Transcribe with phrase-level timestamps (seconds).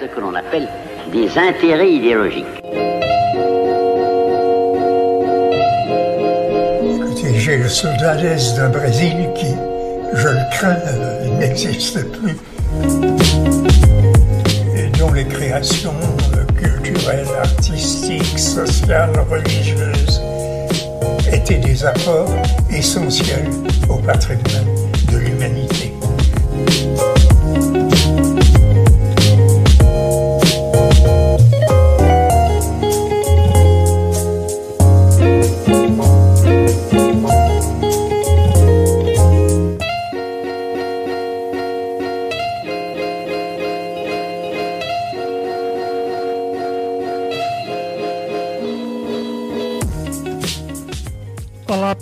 [0.00, 0.68] Ce que l'on appelle
[1.12, 2.44] des intérêts idéologiques.
[7.34, 9.54] J'ai le soldadès d'un Brésil qui,
[10.12, 10.76] je le crains,
[11.38, 12.36] n'existe plus.
[14.76, 15.94] Et dont les créations
[16.56, 20.20] culturelles, artistiques, sociales, religieuses
[21.32, 22.30] étaient des apports
[22.70, 23.50] essentiels
[23.88, 24.66] au patrimoine
[25.10, 25.87] de l'humanité.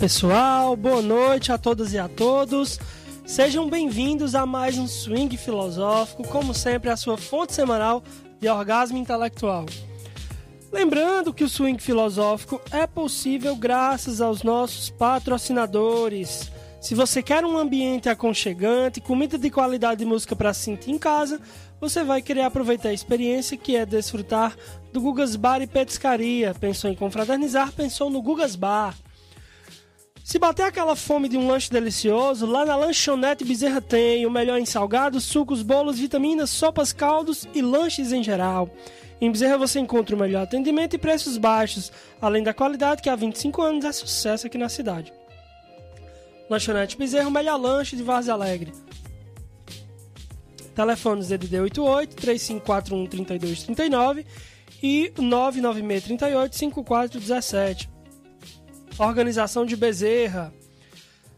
[0.07, 2.79] Pessoal, boa noite a todas e a todos.
[3.25, 8.01] Sejam bem-vindos a mais um Swing Filosófico, como sempre, a sua fonte semanal
[8.39, 9.65] de orgasmo intelectual.
[10.71, 16.49] Lembrando que o Swing Filosófico é possível graças aos nossos patrocinadores.
[16.79, 20.97] Se você quer um ambiente aconchegante, comida de qualidade e música para se sentir em
[20.97, 21.37] casa,
[21.81, 24.55] você vai querer aproveitar a experiência que é desfrutar
[24.93, 26.55] do Gugas Bar e Petiscaria.
[26.57, 27.73] Pensou em confraternizar?
[27.73, 28.95] Pensou no Gugas Bar.
[30.27, 34.59] Se bater aquela fome de um lanche delicioso, lá na lanchonete Bezerra tem o melhor
[34.59, 38.69] em salgados, sucos, bolos, vitaminas, sopas, caldos e lanches em geral.
[39.21, 43.15] Em Bezerra você encontra o melhor atendimento e preços baixos, além da qualidade que há
[43.15, 45.13] 25 anos é sucesso aqui na cidade.
[46.49, 48.73] Lanchonete Bezerra, o melhor lanche de Várzea Alegre.
[50.75, 54.25] Telefones DDD 88 3541 3239
[54.83, 57.96] e 996 38 5417
[58.97, 60.53] organização de Bezerra.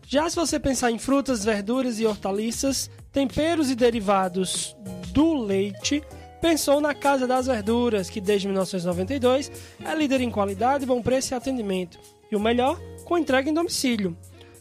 [0.07, 4.75] Já se você pensar em frutas, verduras e hortaliças, temperos e derivados
[5.11, 6.01] do leite,
[6.41, 9.51] pensou na Casa das Verduras, que desde 1992
[9.83, 11.99] é líder em qualidade, bom preço e atendimento.
[12.31, 14.17] E o melhor, com entrega em domicílio.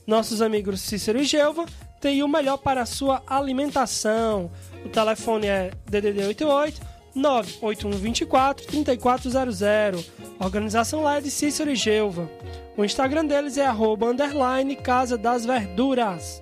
[0.07, 1.67] Nossos amigos Cícero e Gelva
[2.01, 4.51] têm o melhor para a sua alimentação.
[4.85, 6.81] O telefone é DDD 88
[7.15, 10.11] 98124 3400.
[10.39, 12.31] A organização lá é de Cícero e Gelva.
[12.77, 16.41] O Instagram deles é arroba underline Casa das Verduras.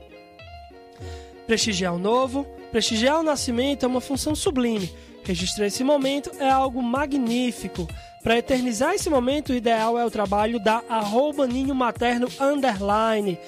[1.47, 4.95] Prestigiar o novo, prestigiar o nascimento é uma função sublime.
[5.25, 7.89] Registrar esse momento é algo magnífico.
[8.23, 13.39] Para eternizar esse momento, o ideal é o trabalho da arroba ninho materno underline,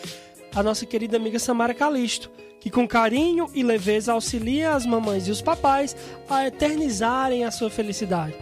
[0.54, 5.30] a nossa querida amiga Samara Calisto, que com carinho e leveza auxilia as mamães e
[5.30, 5.94] os papais
[6.28, 8.34] a eternizarem a sua felicidade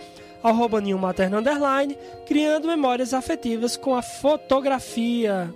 [0.49, 5.53] arroba Underline, criando memórias afetivas com a fotografia.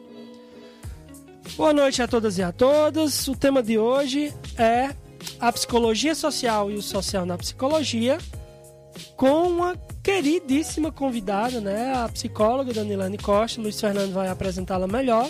[1.57, 3.29] Boa noite a todas e a todos.
[3.29, 4.95] O tema de hoje é
[5.39, 8.19] a psicologia social e o social na psicologia,
[9.17, 11.95] com uma queridíssima convidada, né?
[11.95, 13.61] A psicóloga Danilane Costa.
[13.61, 15.29] Luiz Fernando vai apresentá-la melhor.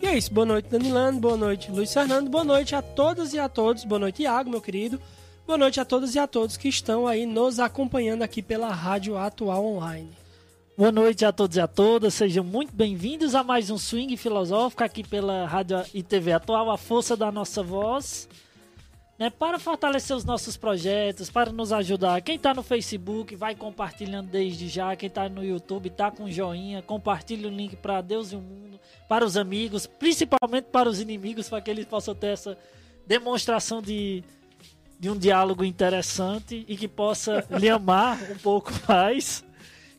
[0.00, 0.32] E é isso.
[0.32, 1.20] Boa noite, Danilane.
[1.20, 2.30] Boa noite, Luiz Fernando.
[2.30, 3.84] Boa noite a todas e a todos.
[3.84, 5.00] Boa noite, Iago, meu querido.
[5.50, 9.18] Boa noite a todos e a todos que estão aí nos acompanhando aqui pela Rádio
[9.18, 10.08] Atual Online.
[10.78, 14.84] Boa noite a todos e a todas, sejam muito bem-vindos a mais um Swing Filosófico
[14.84, 18.28] aqui pela Rádio e TV Atual, a força da nossa voz,
[19.18, 22.22] né, para fortalecer os nossos projetos, para nos ajudar.
[22.22, 26.80] Quem está no Facebook, vai compartilhando desde já, quem está no YouTube, está com joinha,
[26.80, 28.78] compartilha o link para Deus e o mundo,
[29.08, 32.56] para os amigos, principalmente para os inimigos, para que eles possam ter essa
[33.04, 34.22] demonstração de
[35.00, 39.42] de um diálogo interessante e que possa lhe amar um pouco mais.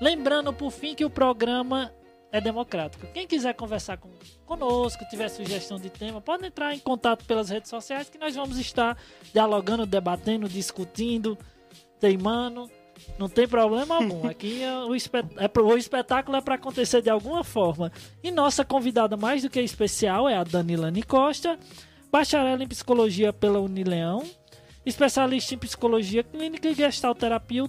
[0.00, 1.92] Lembrando, por fim, que o programa
[2.32, 3.06] é democrático.
[3.12, 4.10] Quem quiser conversar com,
[4.44, 8.58] conosco, tiver sugestão de tema, pode entrar em contato pelas redes sociais que nós vamos
[8.58, 8.96] estar
[9.32, 11.38] dialogando, debatendo, discutindo,
[12.00, 12.70] teimando.
[13.18, 14.26] Não tem problema algum.
[14.28, 17.92] Aqui é o, espet é, o espetáculo é para acontecer de alguma forma.
[18.22, 21.58] E nossa convidada mais do que especial é a Danilane Costa,
[22.10, 24.24] bacharel em psicologia pela Unileão,
[24.84, 27.64] especialista em psicologia clínica e gestalterapia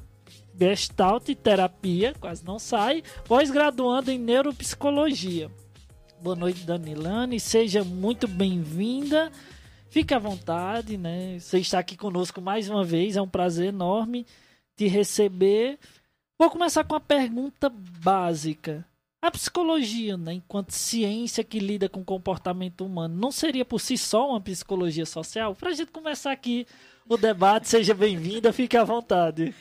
[0.59, 5.51] Gestalt Terapia, quase não sai, pós-graduando em Neuropsicologia.
[6.19, 9.31] Boa noite, Danilane, seja muito bem-vinda.
[9.89, 11.37] Fique à vontade, né?
[11.39, 14.25] Você está aqui conosco mais uma vez, é um prazer enorme
[14.75, 15.77] te receber.
[16.39, 18.85] Vou começar com uma pergunta básica.
[19.21, 23.97] A psicologia, né, enquanto ciência que lida com o comportamento humano, não seria por si
[23.97, 25.55] só uma psicologia social?
[25.55, 26.67] Para a gente começar aqui
[27.09, 29.53] o debate, seja bem-vinda, fique à vontade.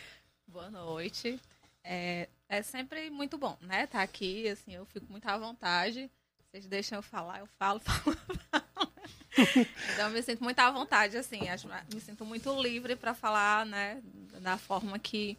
[0.69, 1.39] Boa noite.
[1.85, 3.87] É, é sempre muito bom, né?
[3.87, 6.11] Tá aqui, assim, eu fico muito à vontade.
[6.51, 8.17] Vocês deixam eu falar, eu falo, falo,
[8.51, 8.93] falo.
[9.93, 13.65] Então, eu me sinto muito à vontade, assim, acho, me sinto muito livre para falar,
[13.65, 14.03] né,
[14.41, 15.39] da forma que,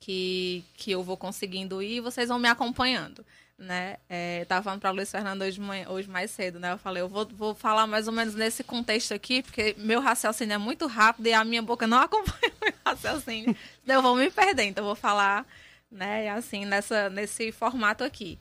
[0.00, 3.24] que, que eu vou conseguindo ir e vocês vão me acompanhando,
[3.62, 3.96] né.
[4.08, 7.26] É, tava falando para Luiz Fernando hoje, hoje mais cedo, né, eu falei, eu vou,
[7.26, 11.32] vou falar mais ou menos nesse contexto aqui, porque meu raciocínio é muito rápido e
[11.32, 14.88] a minha boca não acompanha o meu raciocínio, então eu vou me perder, então eu
[14.88, 15.46] vou falar,
[15.90, 18.38] né, assim, nessa, nesse formato aqui.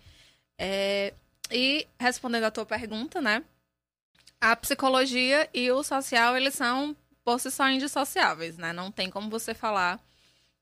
[0.59, 1.13] É,
[1.49, 3.43] e respondendo a tua pergunta, né,
[4.41, 8.73] a psicologia e o social, eles são por si só indissociáveis, né?
[8.73, 9.99] Não tem como você falar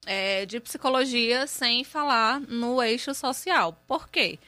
[0.06, 3.74] é, de psicologia sem falar no eixo social.
[3.88, 4.40] Por quê?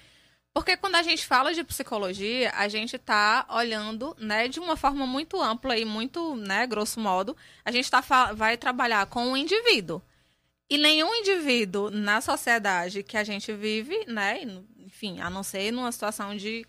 [0.54, 5.08] Porque quando a gente fala de psicologia, a gente está olhando, né, de uma forma
[5.08, 8.02] muito ampla e muito, né, grosso modo, a gente tá,
[8.34, 10.02] vai trabalhar com o indivíduo.
[10.70, 14.42] E nenhum indivíduo na sociedade que a gente vive, né,
[14.78, 16.66] enfim, a não ser numa situação de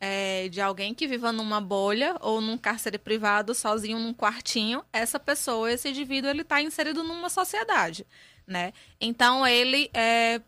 [0.00, 5.18] é, de alguém que viva numa bolha ou num cárcere privado, sozinho num quartinho, essa
[5.18, 8.06] pessoa, esse indivíduo, ele está inserido numa sociedade,
[8.46, 8.72] né?
[9.00, 10.40] Então ele é,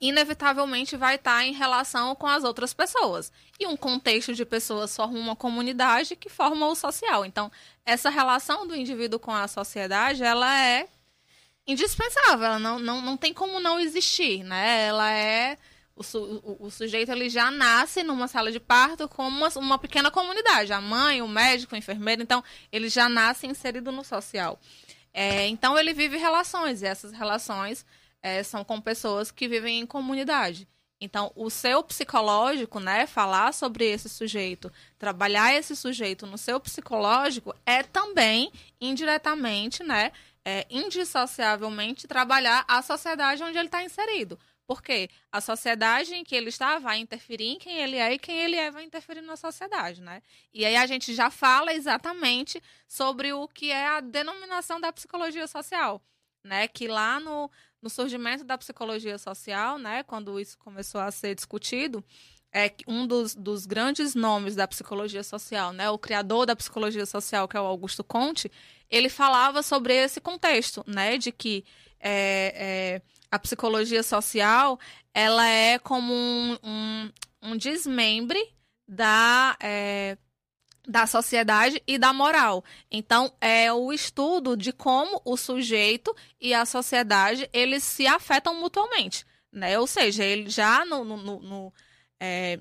[0.00, 3.32] inevitavelmente vai estar tá em relação com as outras pessoas.
[3.58, 7.24] E um contexto de pessoas forma uma comunidade que forma o social.
[7.24, 7.50] Então,
[7.84, 10.88] essa relação do indivíduo com a sociedade, ela é
[11.66, 14.86] indispensável, ela não, não, não tem como não existir, né?
[14.86, 15.58] Ela é
[15.98, 19.78] o, su, o, o, sujeito ele já nasce numa sala de parto como uma, uma,
[19.78, 20.72] pequena comunidade.
[20.72, 24.58] A mãe, o médico, o enfermeiro, então ele já nasce inserido no social.
[25.12, 27.84] É, então ele vive relações, e essas relações
[28.22, 30.68] é, são com pessoas que vivem em comunidade.
[31.00, 37.54] Então, o seu psicológico, né, falar sobre esse sujeito, trabalhar esse sujeito no seu psicológico
[37.64, 40.10] é também indiretamente, né,
[40.44, 44.38] é, indissociavelmente trabalhar a sociedade onde ele está inserido.
[44.68, 48.38] Porque a sociedade em que ele está vai interferir em quem ele é e quem
[48.38, 50.22] ele é vai interferir na sociedade, né?
[50.52, 55.46] E aí a gente já fala exatamente sobre o que é a denominação da psicologia
[55.46, 56.02] social,
[56.44, 56.68] né?
[56.68, 57.50] Que lá no,
[57.80, 60.02] no surgimento da psicologia social, né?
[60.02, 62.04] Quando isso começou a ser discutido,
[62.52, 65.88] é um dos, dos grandes nomes da psicologia social, né?
[65.88, 68.52] O criador da psicologia social, que é o Augusto Conte,
[68.90, 71.16] ele falava sobre esse contexto, né?
[71.16, 71.64] De que
[71.98, 74.78] é, é a psicologia social
[75.12, 78.38] ela é como um, um, um desmembre
[78.86, 80.16] da, é,
[80.86, 82.64] da sociedade e da moral.
[82.90, 89.26] Então, é o estudo de como o sujeito e a sociedade eles se afetam mutuamente.
[89.52, 89.78] Né?
[89.78, 91.72] Ou seja, ele já no, no, no, no
[92.20, 92.58] é,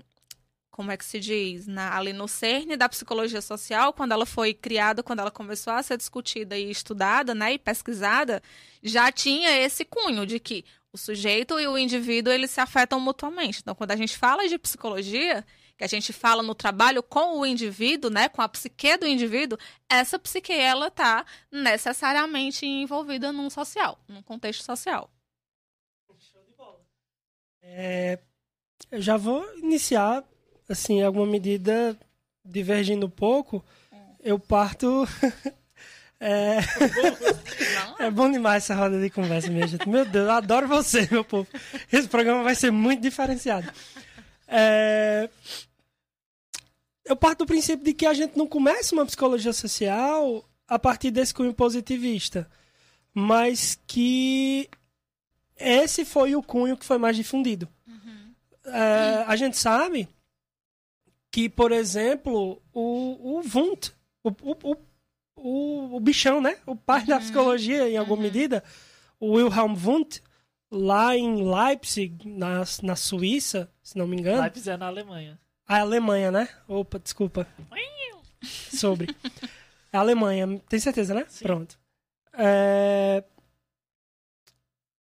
[0.77, 4.53] como é que se diz, na, ali no cerne da psicologia social, quando ela foi
[4.53, 8.43] criada, quando ela começou a ser discutida e estudada, né, e pesquisada,
[8.83, 10.63] já tinha esse cunho de que
[10.93, 13.59] o sujeito e o indivíduo eles se afetam mutuamente.
[13.59, 15.43] Então, quando a gente fala de psicologia,
[15.75, 19.57] que a gente fala no trabalho com o indivíduo, né, com a psique do indivíduo,
[19.89, 25.09] essa psique ela tá necessariamente envolvida num social, num contexto social.
[26.19, 26.79] Show de bola.
[27.63, 28.19] É,
[28.91, 30.23] eu já vou iniciar
[30.67, 31.97] assim, alguma medida
[32.43, 33.63] divergindo um pouco,
[34.23, 35.07] eu parto.
[36.19, 36.59] é...
[37.99, 39.87] é bom demais essa roda de conversa, minha gente.
[39.87, 41.47] Meu Deus, eu adoro você, meu povo.
[41.91, 43.71] Esse programa vai ser muito diferenciado.
[44.47, 45.29] É...
[47.05, 51.09] Eu parto do princípio de que a gente não começa uma psicologia social a partir
[51.09, 52.49] desse cunho positivista,
[53.13, 54.69] mas que
[55.55, 57.67] esse foi o cunho que foi mais difundido.
[57.87, 58.33] Uhum.
[58.65, 60.09] É, a gente sabe
[61.31, 63.93] que, por exemplo, o, o Wundt,
[64.23, 64.77] o, o,
[65.35, 66.57] o, o bichão, né?
[66.65, 67.07] O pai uhum.
[67.07, 68.23] da psicologia, em alguma uhum.
[68.23, 68.63] medida,
[69.19, 70.21] o Wilhelm Wundt,
[70.71, 74.41] lá em Leipzig, na, na Suíça, se não me engano.
[74.41, 75.39] Leipzig é na Alemanha.
[75.67, 76.49] A Alemanha, né?
[76.67, 77.47] Opa, desculpa.
[78.41, 79.13] Sobre.
[79.91, 81.25] A Alemanha, tem certeza, né?
[81.27, 81.43] Sim.
[81.43, 81.79] Pronto.
[82.33, 83.23] É...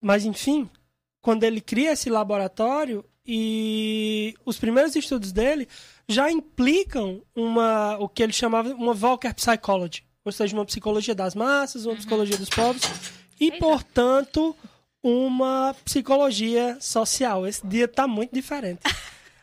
[0.00, 0.68] Mas, enfim,
[1.21, 5.66] quando ele cria esse laboratório e os primeiros estudos dele
[6.08, 11.34] já implicam uma o que ele chamava uma Volcker Psychology, ou seja, uma psicologia das
[11.34, 11.99] massas, uma uhum.
[11.99, 12.82] psicologia dos povos
[13.40, 14.56] e, portanto,
[15.02, 17.46] uma psicologia social.
[17.46, 18.80] Esse dia tá muito diferente.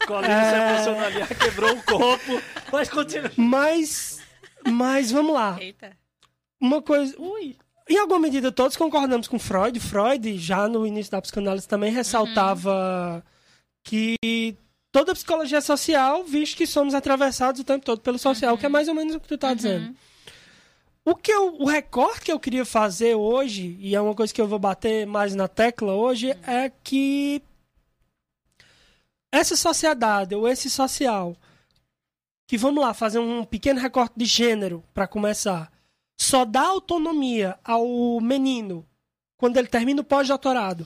[0.08, 2.41] Colinho se emocionou ali, quebrou o copo.
[2.72, 3.32] Mas continua.
[3.38, 4.20] Mas,
[4.68, 5.58] mas vamos lá.
[5.62, 5.96] Eita.
[6.60, 7.56] Uma coisa, Ui.
[7.89, 9.80] em alguma medida todos concordamos com Freud.
[9.80, 13.24] Freud, já no início da psicanálise, também ressaltava
[13.84, 14.58] que
[14.91, 18.88] toda psicologia social, visto que somos atravessados o tempo todo pelo social, que é mais
[18.88, 19.95] ou menos o que tu tá dizendo.
[21.03, 24.41] O, que eu, o recorte que eu queria fazer hoje, e é uma coisa que
[24.41, 27.41] eu vou bater mais na tecla hoje, é que
[29.31, 31.36] essa sociedade, ou esse social,
[32.48, 35.71] que vamos lá, fazer um pequeno recorte de gênero para começar,
[36.19, 38.86] só dá autonomia ao menino
[39.38, 40.86] quando ele termina o pós-doutorado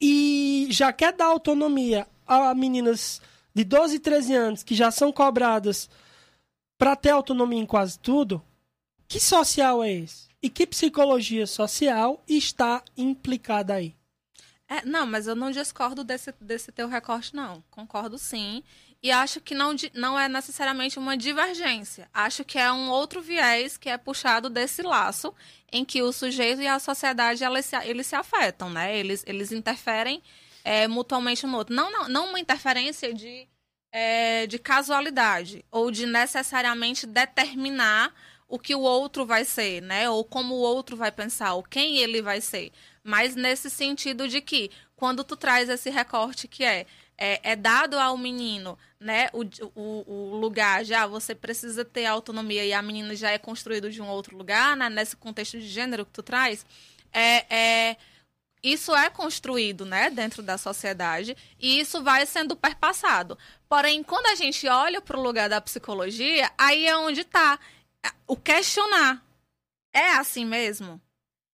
[0.00, 3.20] e já quer dar autonomia a meninas
[3.54, 5.88] de 12 e 13 anos que já são cobradas
[6.78, 8.42] para ter autonomia em quase tudo,
[9.06, 10.28] que social é esse?
[10.42, 13.94] E que psicologia social está implicada aí?
[14.68, 17.62] É, não, mas eu não discordo desse, desse teu recorte, não.
[17.70, 18.64] Concordo sim.
[19.02, 22.08] E acho que não, não é necessariamente uma divergência.
[22.14, 25.34] Acho que é um outro viés que é puxado desse laço
[25.70, 28.96] em que o sujeito e a sociedade eles se, eles se afetam, né?
[28.96, 30.22] Eles, eles interferem
[30.64, 31.74] é, mutuamente no outro.
[31.74, 33.48] Não, não, não uma interferência de,
[33.90, 38.14] é, de casualidade ou de necessariamente determinar
[38.48, 40.10] o que o outro vai ser, né?
[40.10, 42.70] Ou como o outro vai pensar, ou quem ele vai ser.
[43.02, 47.98] Mas nesse sentido de que, quando tu traz esse recorte que é, é, é dado
[47.98, 49.42] ao menino, né, o,
[49.74, 54.02] o, o lugar já, você precisa ter autonomia e a menina já é construído de
[54.02, 56.66] um outro lugar, né, nesse contexto de gênero que tu traz,
[57.12, 57.96] é, é,
[58.62, 63.36] isso é construído, né, dentro da sociedade e isso vai sendo perpassado.
[63.68, 67.58] Porém, quando a gente olha para o lugar da psicologia, aí é onde está
[68.26, 69.24] o questionar.
[69.92, 71.00] É assim mesmo?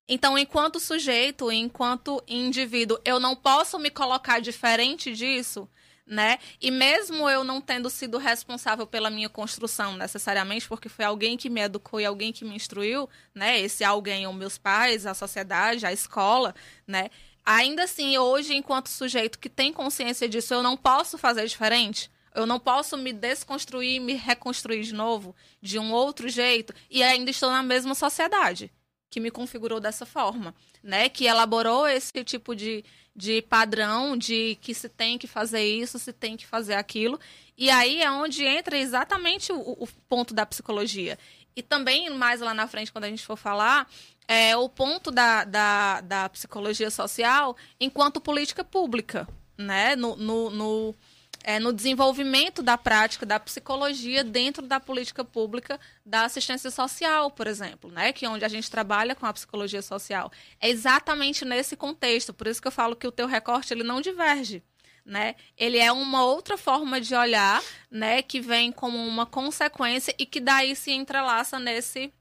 [0.09, 5.69] Então, enquanto sujeito, enquanto indivíduo, eu não posso me colocar diferente disso,
[6.09, 6.39] né?
[6.61, 11.51] E mesmo eu não tendo sido responsável pela minha construção necessariamente, porque foi alguém que
[11.51, 13.61] me educou e alguém que me instruiu, né?
[13.61, 16.55] Esse alguém, ou meus pais, a sociedade, a escola,
[16.87, 17.11] né?
[17.45, 22.11] Ainda assim, hoje, enquanto sujeito que tem consciência disso, eu não posso fazer diferente.
[22.35, 27.03] Eu não posso me desconstruir e me reconstruir de novo, de um outro jeito, e
[27.03, 28.71] ainda estou na mesma sociedade
[29.11, 31.09] que me configurou dessa forma, né?
[31.09, 32.85] Que elaborou esse tipo de,
[33.15, 37.19] de padrão de que se tem que fazer isso, se tem que fazer aquilo.
[37.57, 41.19] E aí é onde entra exatamente o, o ponto da psicologia.
[41.57, 43.91] E também, mais lá na frente, quando a gente for falar,
[44.29, 49.97] é o ponto da, da, da psicologia social enquanto política pública, né?
[49.97, 50.95] No, no, no,
[51.43, 57.47] é, no desenvolvimento da prática da psicologia dentro da política pública da assistência social, por
[57.47, 58.13] exemplo, né?
[58.13, 60.31] Que é onde a gente trabalha com a psicologia social.
[60.61, 64.01] É exatamente nesse contexto, por isso que eu falo que o teu recorte ele não
[64.01, 64.63] diverge.
[65.05, 65.37] Né?
[65.57, 70.39] Ele é uma outra forma de olhar, né, que vem como uma consequência e que
[70.39, 72.13] daí se entrelaça nesse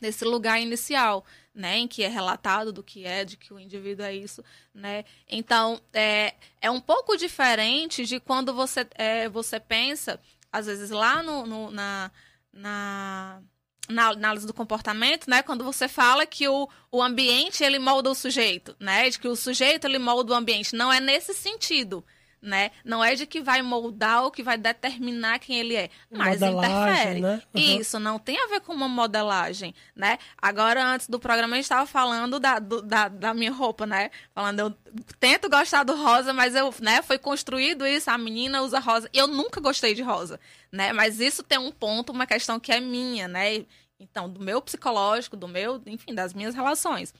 [0.00, 1.24] nesse lugar inicial,
[1.56, 4.44] né, em que é relatado do que é, de que o indivíduo é isso,
[4.74, 5.06] né?
[5.26, 10.20] Então é, é um pouco diferente de quando você é, você pensa,
[10.52, 12.10] às vezes lá no, no na,
[12.52, 13.42] na
[13.88, 18.16] na análise do comportamento, né, quando você fala que o, o ambiente ele molda o
[18.16, 22.04] sujeito, né, de que o sujeito ele molda o ambiente, não é nesse sentido,
[22.40, 22.70] né?
[22.84, 26.84] Não é de que vai moldar ou que vai determinar quem ele é, mas Modelagem,
[26.84, 27.20] interfere.
[27.20, 27.42] né?
[27.54, 27.60] Uhum.
[27.80, 30.18] Isso não tem a ver com uma modelagem, né?
[30.40, 34.10] Agora, antes do programa, a gente estava falando da, do- da, da minha roupa, né?
[34.34, 34.70] Falando, eu
[35.18, 37.02] tento gostar do rosa, mas eu, né?
[37.02, 39.08] Foi construído isso, a menina usa rosa.
[39.12, 40.38] Eu nunca gostei de rosa,
[40.70, 40.92] né?
[40.92, 43.64] Mas isso tem um ponto, uma questão que é minha, né?
[43.98, 47.12] Então, do meu psicológico, do meu, enfim, das minhas relações.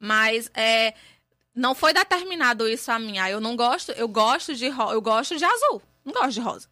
[0.00, 0.94] Mas é,
[1.54, 3.18] não foi determinado isso a mim.
[3.18, 6.68] Ah, eu não gosto, eu gosto de eu gosto de azul, não gosto de rosa.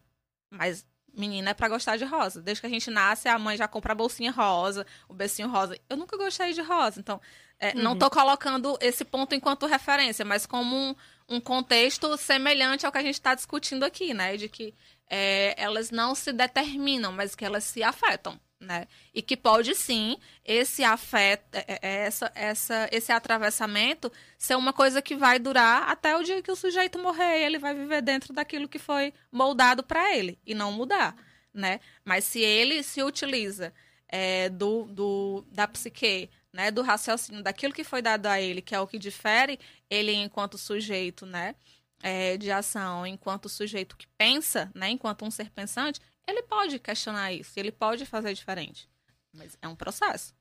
[0.49, 0.85] Mas
[1.15, 2.41] menina é pra gostar de rosa.
[2.41, 5.77] Desde que a gente nasce, a mãe já compra a bolsinha rosa, o becinho rosa.
[5.89, 7.21] Eu nunca gostei de rosa, então
[7.59, 10.95] é, não tô colocando esse ponto enquanto referência, mas como um,
[11.29, 14.35] um contexto semelhante ao que a gente está discutindo aqui, né?
[14.35, 14.73] De que
[15.09, 18.39] é, elas não se determinam, mas que elas se afetam.
[18.63, 18.87] Né?
[19.13, 25.01] E que pode sim esse afeto, é, é, essa, essa, esse atravessamento ser uma coisa
[25.01, 28.69] que vai durar até o dia que o sujeito morrer ele vai viver dentro daquilo
[28.69, 31.13] que foi moldado para ele e não mudar,
[31.53, 31.81] né?
[32.05, 33.73] Mas se ele se utiliza
[34.07, 38.73] é, do, do, da psique, né, do raciocínio, daquilo que foi dado a ele, que
[38.73, 41.55] é o que difere ele enquanto sujeito, né,
[42.01, 47.31] é, de ação, enquanto sujeito que pensa, né, enquanto um ser pensante, ele pode questionar
[47.33, 48.87] isso, ele pode fazer diferente.
[49.33, 50.33] Mas é um processo.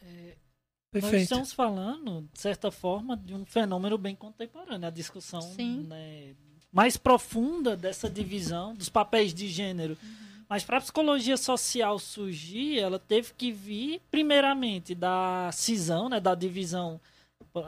[0.00, 1.22] Nós Perfeito.
[1.22, 4.86] estamos falando, de certa forma, de um fenômeno bem contemporâneo.
[4.86, 5.86] A discussão Sim.
[5.88, 6.34] né,
[6.70, 9.98] mais profunda dessa divisão dos papéis de gênero.
[10.48, 16.34] Mas para a psicologia social surgir, ela teve que vir, primeiramente, da cisão, né, da
[16.34, 17.00] divisão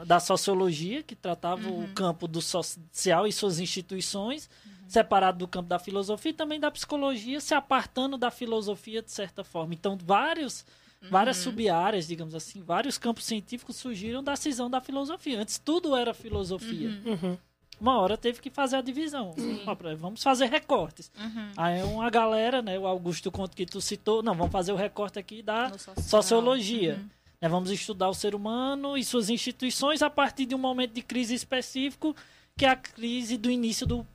[0.05, 4.49] da sociologia, que tratava o campo do social e suas instituições,
[4.87, 9.43] separado do campo da filosofia, e também da psicologia, se apartando da filosofia de certa
[9.43, 9.73] forma.
[9.73, 10.65] Então, vários,
[11.09, 15.41] várias sub-áreas, digamos assim, vários campos científicos surgiram da cisão da filosofia.
[15.41, 16.89] Antes tudo era filosofia.
[17.05, 17.37] Uhum.
[17.79, 19.35] Uma hora teve que fazer a divisão.
[19.65, 21.11] Ó, Vamos fazer recortes.
[21.19, 21.51] Uhum.
[21.55, 25.19] Aí uma galera, né, o Augusto Conto que tu citou, não, vamos fazer o recorte
[25.19, 26.95] aqui da sociologia.
[26.95, 27.09] Uhum.
[27.39, 31.03] Né, vamos estudar o ser humano e suas instituições a partir de um momento de
[31.03, 32.15] crise específico,
[32.57, 34.05] que é a crise do início do,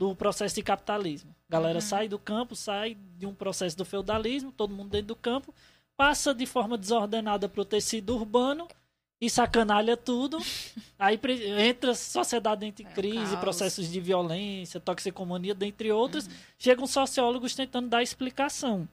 [0.00, 1.34] do processo de capitalismo.
[1.46, 1.80] A galera Uhum.
[1.82, 5.54] sai do campo, sai de um processo do feudalismo, todo mundo dentro do campo,
[5.94, 8.66] passa de forma desordenada para o tecido urbano
[9.20, 10.38] e sacanalha tudo.
[10.98, 11.20] Aí
[11.58, 13.40] entra sociedade em É, crise, caos.
[13.40, 16.26] processos de violência, toxicomania, dentre outros.
[16.26, 16.32] Uhum.
[16.58, 18.88] Chegam sociólogos tentando dar explicação.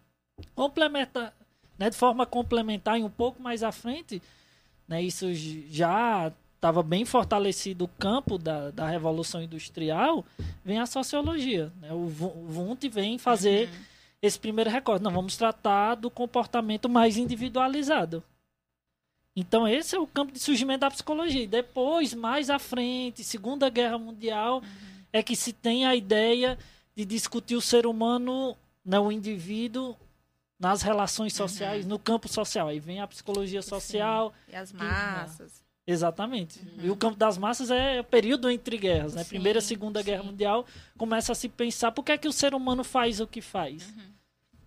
[0.54, 1.34] Complementa,
[1.80, 4.22] né, de forma complementar e um pouco mais à frente,
[4.86, 10.26] né, isso já estava bem fortalecido o campo da, da Revolução Industrial,
[10.66, 11.72] vem a sociologia.
[11.80, 11.94] Né?
[11.94, 12.12] O
[12.50, 13.70] Wundt vem fazer
[14.22, 15.04] esse primeiro recorte.
[15.04, 18.24] Não, vamos tratar do comportamento mais individualizado.
[19.36, 21.44] Então, esse é o campo de surgimento da psicologia.
[21.44, 24.64] E depois, mais à frente, Segunda Guerra Mundial,
[25.14, 26.58] é que se tem a ideia
[26.96, 29.96] de discutir o ser humano, né, o indivíduo,
[30.60, 32.68] nas relações sociais, no campo social.
[32.68, 34.34] Aí vem a psicologia social.
[34.48, 35.67] E as massas.
[35.88, 36.60] Exatamente.
[36.84, 39.24] E o campo das massas é o período entre guerras, né?
[39.24, 40.28] Sim, Primeira e Segunda Guerra sim.
[40.28, 40.66] Mundial
[40.98, 43.88] começa a se pensar por que é que o ser humano faz o que faz?
[43.88, 44.04] Uhum.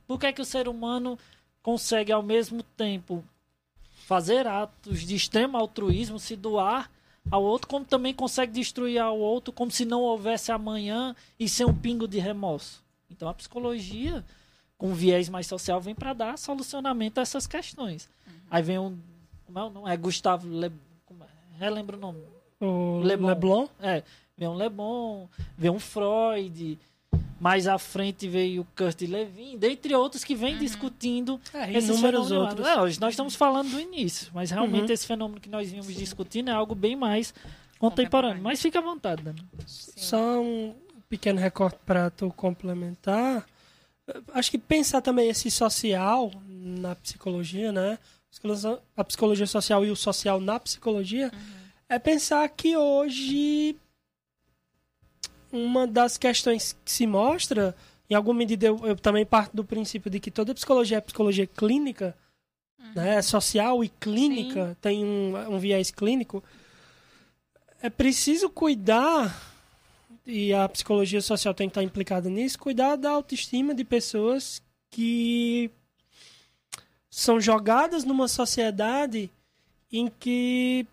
[0.06, 1.18] Por que é que o ser humano
[1.62, 3.22] consegue ao mesmo tempo
[4.06, 6.90] fazer atos de extremo altruísmo, se doar
[7.30, 11.66] ao outro, como também consegue destruir ao outro, como se não houvesse amanhã e sem
[11.66, 12.82] um pingo de remorso?
[13.10, 14.24] Então a psicologia,
[14.78, 18.08] com viés mais social, vem para dar solucionamento a essas questões.
[18.50, 18.98] Aí vem um.
[19.44, 19.90] Como é o nome?
[19.90, 20.72] É Gustavo Le...
[21.60, 21.68] como é?
[21.68, 22.20] Relembra o nome.
[22.60, 23.28] O Leblon.
[23.28, 23.68] Leblon.
[23.80, 24.02] É,
[24.36, 26.78] vem um Le Bon, vem um Freud,
[27.40, 32.30] mais à frente veio o Kurt Levin, dentre outros que vem discutindo É, esses inúmeros
[32.30, 32.66] outros.
[32.66, 34.92] É, hoje nós estamos falando do início, mas realmente Uhum.
[34.92, 37.32] esse fenômeno que nós vimos discutindo é algo bem mais
[37.78, 38.42] contemporâneo.
[38.42, 39.42] Mas fica à vontade, Dani.
[39.66, 40.74] Só um
[41.08, 43.46] pequeno recorte para tu complementar.
[44.34, 47.98] Acho que pensar também esse social na psicologia, né?
[48.96, 51.30] A psicologia social e o social na psicologia
[51.88, 53.76] é pensar que hoje
[55.52, 57.74] uma das questões que se mostra,
[58.08, 61.46] em alguma medida eu, eu também parto do princípio de que toda psicologia é psicologia
[61.46, 62.16] clínica,
[62.94, 63.16] né?
[63.16, 66.42] É social e clínica, tem um, um viés clínico.
[67.82, 69.36] É preciso cuidar,
[70.26, 75.70] e a psicologia social tem que estar implicada nisso, cuidar da autoestima de pessoas que
[77.10, 79.30] são jogadas numa sociedade
[79.90, 80.86] em que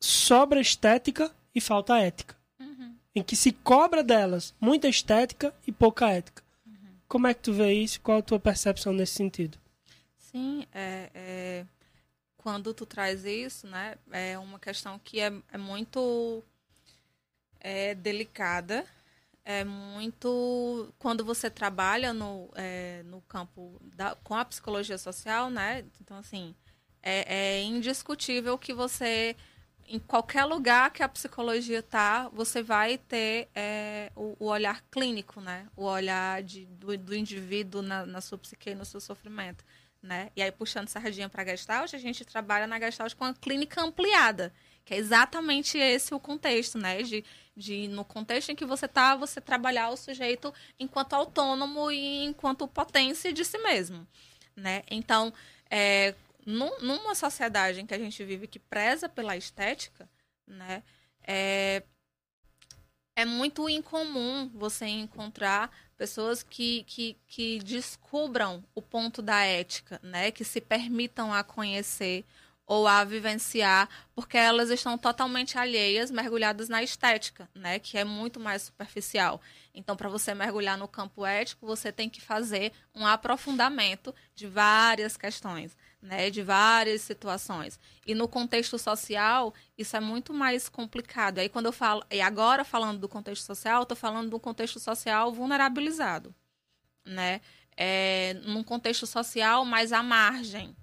[0.00, 2.34] sobra estética e falta ética.
[2.58, 2.96] Uhum.
[3.14, 6.42] Em que se cobra delas muita estética e pouca ética.
[6.66, 6.74] Uhum.
[7.06, 8.00] Como é que tu vê isso?
[8.00, 9.58] Qual a tua percepção nesse sentido?
[10.16, 11.66] Sim, é, é,
[12.38, 16.42] quando tu traz isso, né, é uma questão que é, é muito
[17.60, 18.86] é, delicada,
[19.48, 25.86] é muito quando você trabalha no, é, no campo da, com a psicologia social, né,
[26.02, 26.54] então assim
[27.02, 29.34] é, é indiscutível que você
[29.86, 35.40] em qualquer lugar que a psicologia tá, você vai ter é, o, o olhar clínico,
[35.40, 35.66] né?
[35.74, 39.64] O olhar de, do, do indivíduo na, na sua psique no seu sofrimento,
[40.02, 40.30] né?
[40.36, 44.52] E aí, puxando sardinha para Gestalt, a gente trabalha na Gestalt com a clínica ampliada,
[44.88, 47.02] que é exatamente esse o contexto, né?
[47.02, 47.22] De,
[47.54, 52.66] de no contexto em que você tá, você trabalhar o sujeito enquanto autônomo e enquanto
[52.66, 54.06] potência de si mesmo,
[54.56, 54.82] né?
[54.90, 55.30] Então,
[55.70, 56.14] é,
[56.46, 60.08] num- numa sociedade em que a gente vive que preza pela estética,
[60.46, 60.82] né,
[61.22, 61.82] é,
[63.14, 70.30] é muito incomum você encontrar pessoas que, que, que descubram o ponto da ética, né,
[70.30, 72.24] que se permitam a conhecer
[72.68, 78.38] ou a vivenciar, porque elas estão totalmente alheias, mergulhadas na estética, né, que é muito
[78.38, 79.40] mais superficial.
[79.74, 85.16] Então, para você mergulhar no campo ético, você tem que fazer um aprofundamento de várias
[85.16, 87.80] questões, né, de várias situações.
[88.06, 91.38] E no contexto social, isso é muito mais complicado.
[91.38, 95.32] Aí quando eu falo, e agora falando do contexto social, estou falando do contexto social
[95.32, 96.34] vulnerabilizado,
[97.06, 97.40] né?
[97.74, 100.76] É, num contexto social mais à margem,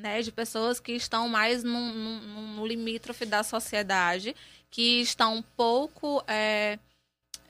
[0.00, 4.34] né, de pessoas que estão mais no, no, no limítrofe da sociedade,
[4.70, 6.78] que estão um pouco, é,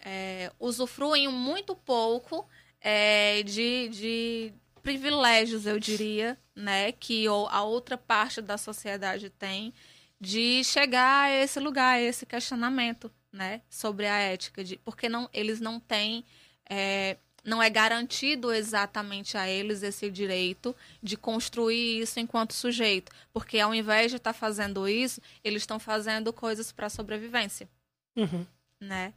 [0.04, 2.46] é, usufruem muito pouco
[2.80, 9.72] é, de, de privilégios, eu diria, né, que a outra parte da sociedade tem,
[10.20, 15.28] de chegar a esse lugar, a esse questionamento, né, sobre a ética, de, porque não,
[15.32, 16.24] eles não têm
[16.68, 23.58] é, não é garantido exatamente a eles esse direito de construir isso enquanto sujeito, porque
[23.58, 27.68] ao invés de estar tá fazendo isso, eles estão fazendo coisas para sobrevivência,
[28.16, 28.46] Uhum.
[28.80, 29.12] né?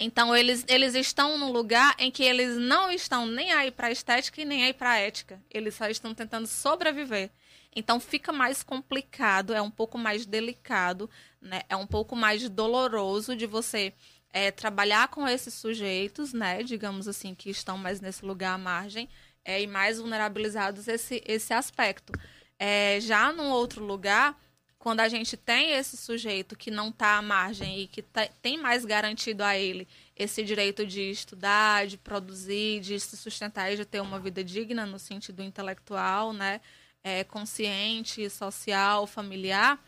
[0.00, 4.40] Então eles, eles estão num lugar em que eles não estão nem aí para estética
[4.40, 5.42] e nem aí para ética.
[5.50, 7.30] Eles só estão tentando sobreviver.
[7.74, 11.10] Então fica mais complicado, é um pouco mais delicado,
[11.40, 11.62] né?
[11.68, 13.92] É um pouco mais doloroso de você
[14.32, 19.08] é, trabalhar com esses sujeitos, né, digamos assim, que estão mais nesse lugar à margem
[19.44, 22.12] é, e mais vulnerabilizados esse, esse aspecto.
[22.58, 24.38] É, já num outro lugar,
[24.78, 28.02] quando a gente tem esse sujeito que não está à margem e que
[28.42, 33.76] tem mais garantido a ele esse direito de estudar, de produzir, de se sustentar e
[33.76, 36.60] de ter uma vida digna no sentido intelectual, né,
[37.02, 39.82] é, consciente, social, familiar,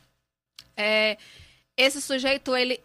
[0.76, 1.18] é,
[1.76, 2.80] esse sujeito ele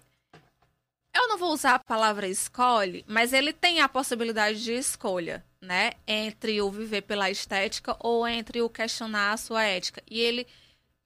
[1.15, 5.93] eu não vou usar a palavra escolhe, mas ele tem a possibilidade de escolha, né?
[6.05, 10.03] Entre o viver pela estética ou entre o questionar a sua ética.
[10.09, 10.45] E ele,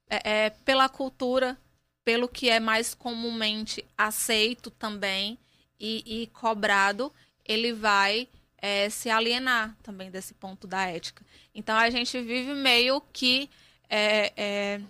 [0.10, 1.58] é, é pela cultura,
[2.04, 5.38] pelo que é mais comumente aceito também
[5.80, 7.14] e, e cobrado,
[7.46, 11.24] ele vai é, se alienar também desse ponto da ética.
[11.54, 13.50] Então a gente vive meio que.
[13.90, 14.82] É, é,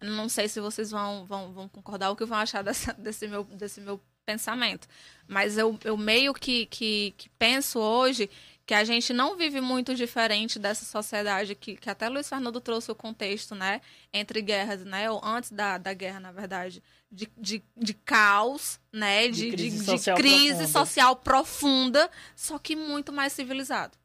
[0.00, 3.44] não sei se vocês vão, vão, vão concordar ou que vão achar dessa, desse, meu,
[3.44, 4.86] desse meu pensamento.
[5.26, 8.28] Mas eu, eu meio que, que, que penso hoje
[8.66, 12.92] que a gente não vive muito diferente dessa sociedade que, que até Luiz Fernando trouxe
[12.92, 13.80] o contexto, né?
[14.12, 15.10] Entre guerras, né?
[15.10, 16.82] Ou antes da, da guerra, na verdade.
[17.10, 19.28] De, de, de caos, né?
[19.28, 20.66] De, de crise, de, social, de crise profunda.
[20.66, 23.96] social profunda, só que muito mais civilizado.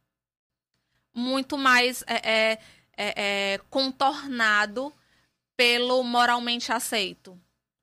[1.13, 2.59] Muito mais é, é,
[2.97, 4.93] é, é contornado
[5.57, 7.37] pelo moralmente aceito,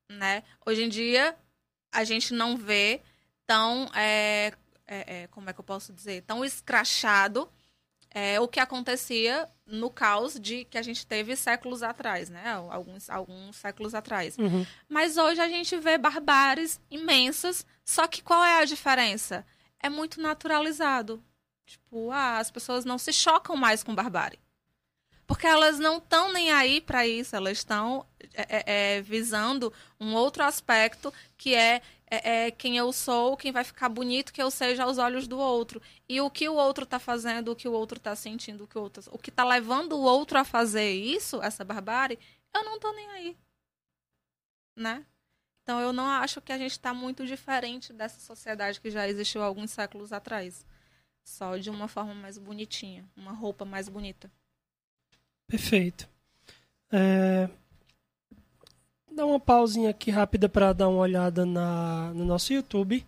[0.09, 0.41] né?
[0.65, 1.35] Hoje em dia,
[1.91, 3.01] a gente não vê
[3.45, 3.89] tão.
[3.93, 4.53] É,
[4.87, 6.23] é, é, como é que eu posso dizer?
[6.23, 7.49] Tão escrachado
[8.13, 12.43] é, o que acontecia no caos de que a gente teve séculos atrás, né?
[12.69, 14.37] Alguns, alguns séculos atrás.
[14.37, 14.65] Uhum.
[14.89, 19.45] Mas hoje a gente vê barbáries imensas, só que qual é a diferença?
[19.79, 21.23] É muito naturalizado.
[21.65, 24.39] Tipo, ah, as pessoas não se chocam mais com barbárie.
[25.31, 28.63] Porque elas não estão nem aí para isso, elas estão é, é,
[28.97, 33.87] é, visando um outro aspecto que é, é, é, quem eu sou, quem vai ficar
[33.87, 35.81] bonito que eu seja aos olhos do outro.
[36.09, 38.77] E o que o outro está fazendo, o que o outro está sentindo, o que
[38.77, 39.03] o outro.
[39.09, 42.19] O que está levando o outro a fazer isso, essa barbárie,
[42.53, 43.37] eu não estou nem aí.
[44.75, 45.05] Né?
[45.63, 49.41] Então eu não acho que a gente está muito diferente dessa sociedade que já existiu
[49.41, 50.65] alguns séculos atrás.
[51.23, 54.29] Só de uma forma mais bonitinha, uma roupa mais bonita.
[55.51, 56.07] Perfeito.
[56.89, 57.49] É...
[59.13, 63.05] Dá uma pausinha aqui rápida para dar uma olhada na, no nosso YouTube.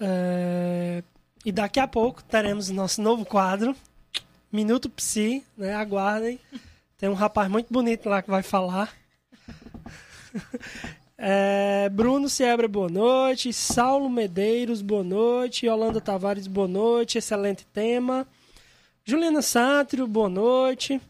[0.00, 1.04] É...
[1.44, 3.74] E daqui a pouco teremos nosso novo quadro,
[4.50, 5.74] Minuto Psi, né?
[5.74, 6.40] Aguardem.
[6.98, 8.92] Tem um rapaz muito bonito lá que vai falar.
[11.22, 13.52] É, Bruno Seabra, boa noite.
[13.52, 15.66] Saulo Medeiros, boa noite.
[15.66, 17.18] Yolanda Tavares, boa noite.
[17.18, 18.26] Excelente tema.
[19.10, 21.00] Juliana Sátrio, boa noite.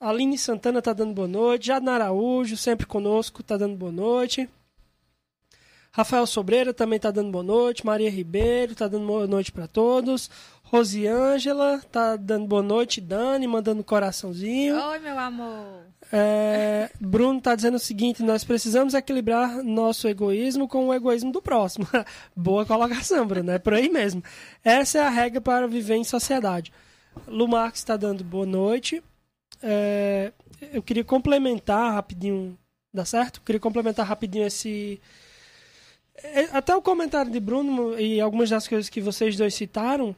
[0.00, 1.68] Aline Santana tá dando boa noite.
[1.68, 4.50] Jadna Araújo, sempre conosco, tá dando boa noite.
[5.92, 7.86] Rafael Sobreira também tá dando boa noite.
[7.86, 10.28] Maria Ribeiro tá dando boa noite para todos.
[10.64, 13.00] Rosiângela tá dando boa noite.
[13.00, 14.76] Dani mandando coraçãozinho.
[14.76, 15.84] Oi, meu amor.
[16.10, 21.40] É, Bruno tá dizendo o seguinte: nós precisamos equilibrar nosso egoísmo com o egoísmo do
[21.40, 21.86] próximo.
[22.34, 23.52] boa colocação, Bruno.
[23.52, 24.24] É por aí mesmo.
[24.64, 26.72] Essa é a regra para viver em sociedade.
[27.26, 29.02] Lu Marques está dando boa noite.
[29.62, 30.32] É,
[30.72, 32.56] eu queria complementar rapidinho,
[32.92, 33.38] dá certo?
[33.38, 35.00] Eu queria complementar rapidinho esse.
[36.14, 40.14] É, até o comentário de Bruno e algumas das coisas que vocês dois citaram,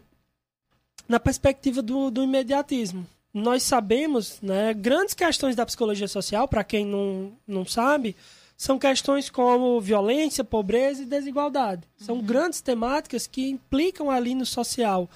[1.08, 3.06] na perspectiva do, do imediatismo.
[3.32, 8.16] Nós sabemos, né, grandes questões da psicologia social, para quem não, não sabe,
[8.56, 11.82] são questões como violência, pobreza e desigualdade.
[11.96, 12.22] São uhum.
[12.22, 15.08] grandes temáticas que implicam ali no social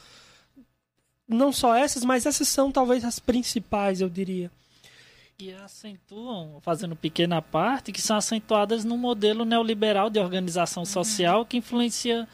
[1.28, 4.50] não só essas, mas essas são talvez as principais, eu diria.
[5.38, 10.88] E acentuam, fazendo pequena parte, que são acentuadas no modelo neoliberal de organização uhum.
[10.88, 12.28] social que influencia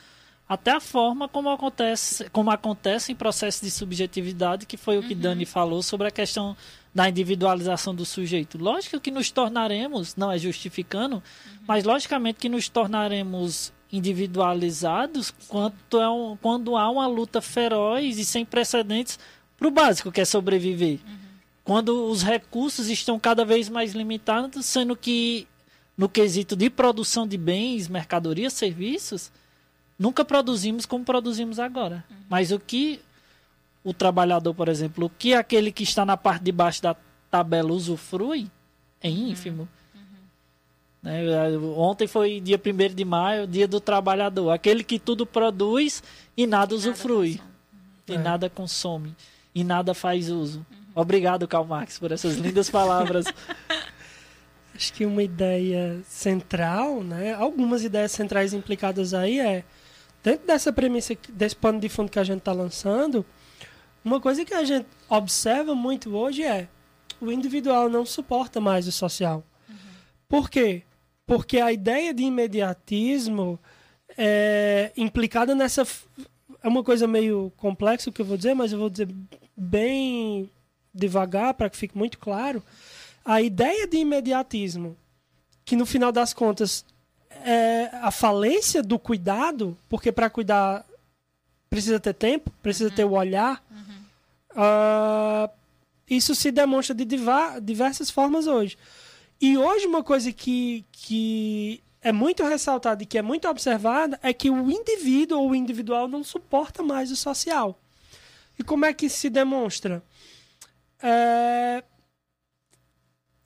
[0.47, 5.15] até a forma como acontece, como acontece em processos de subjetividade, que foi o que
[5.15, 6.57] Dani falou sobre a questão
[6.93, 8.59] da individualização do sujeito.
[8.59, 11.23] Lógico que nos tornaremos, não é justificando,
[11.67, 18.25] mas logicamente que nos tornaremos individualizados quando, é um, quando há uma luta feroz e
[18.25, 19.19] sem precedentes
[19.57, 21.01] para o básico, que é sobreviver.
[21.65, 25.47] Quando os recursos estão cada vez mais limitados, sendo que
[25.97, 29.31] no quesito de produção de bens, mercadorias, serviços,
[29.99, 32.05] nunca produzimos como produzimos agora.
[32.29, 33.01] Mas o que
[33.85, 36.97] o trabalhador, por exemplo, o que aquele que está na parte de baixo da
[37.31, 38.51] tabela usufrui
[39.03, 39.69] é ínfimo.
[41.03, 41.23] Né?
[41.77, 44.51] Ontem foi dia 1 de maio, dia do trabalhador.
[44.51, 46.03] Aquele que tudo produz
[46.37, 47.35] e nada usufrui.
[47.37, 47.51] consome.
[48.09, 48.19] E É.
[48.19, 49.17] nada consome.
[49.55, 50.65] E nada faz uso.
[50.95, 53.27] Obrigado, Karl Marx, por essas lindas palavras.
[54.75, 57.35] Acho que uma ideia central, né?
[57.35, 59.65] Algumas ideias centrais implicadas aí é
[60.23, 63.25] dentro dessa premissa, desse pano de fundo que a gente está lançando,
[64.05, 66.69] uma coisa que a gente observa muito hoje é
[67.21, 69.45] o individual não suporta mais o social.
[70.29, 70.83] Por quê?
[71.31, 73.57] Porque a ideia de imediatismo
[74.19, 75.87] é implicada nessa.
[76.61, 79.09] É uma coisa meio complexa o que eu vou dizer, mas eu vou dizer
[79.57, 80.51] bem
[80.93, 82.61] devagar para que fique muito claro.
[83.25, 84.97] A ideia de imediatismo,
[85.65, 86.85] que no final das contas
[87.45, 90.85] é a falência do cuidado, porque para cuidar
[91.71, 93.63] precisa ter tempo, precisa ter o olhar.
[94.57, 95.49] ah,
[96.11, 97.07] isso se demonstra de
[97.63, 98.77] diversas formas hoje.
[99.41, 104.33] E hoje uma coisa que, que é muito ressaltada e que é muito observada é
[104.33, 107.79] que o indivíduo ou o individual não suporta mais o social.
[108.59, 110.03] E como é que isso se demonstra?
[111.03, 111.83] É,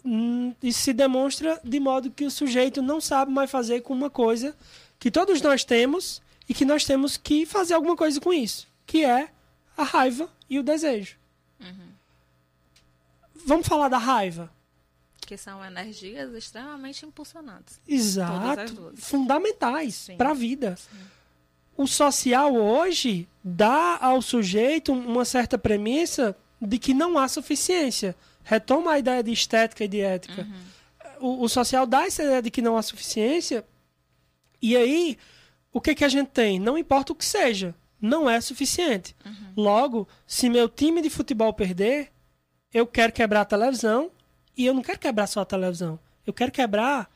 [0.05, 4.11] hum, Isso se demonstra de modo que o sujeito não sabe mais fazer com uma
[4.11, 4.57] coisa
[4.99, 9.05] que todos nós temos e que nós temos que fazer alguma coisa com isso, que
[9.05, 9.29] é
[9.77, 11.17] a raiva e o desejo.
[13.47, 14.51] Vamos falar da raiva.
[15.27, 17.81] Que são energias extremamente impulsionantes.
[17.87, 18.93] Exato.
[18.97, 20.17] Fundamentais Sim.
[20.17, 20.77] para a vida.
[21.77, 28.15] O social hoje dá ao sujeito uma certa premissa de que não há suficiência.
[28.45, 30.47] Retoma a ideia de estética e de ética.
[31.19, 33.65] O, o social dá essa ideia de que não há suficiência.
[34.61, 35.19] E aí,
[35.73, 36.59] o que, que a gente tem?
[36.61, 39.17] Não importa o que seja, não é suficiente.
[39.57, 42.13] Logo, se meu time de futebol perder,
[42.73, 44.11] eu quero quebrar a televisão
[44.57, 45.99] e eu não quero quebrar só a televisão.
[46.27, 47.11] Eu quero quebrar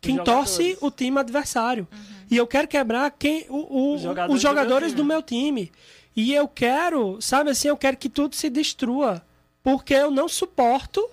[0.00, 1.86] quem torce o time adversário.
[2.30, 5.22] E eu quero quebrar quem o, o- Os jogadores os jogadores do do meu meu
[5.22, 5.70] time.
[6.14, 9.22] E eu quero, sabe assim, eu quero que tudo se destrua.
[9.62, 11.08] Porque eu não suporto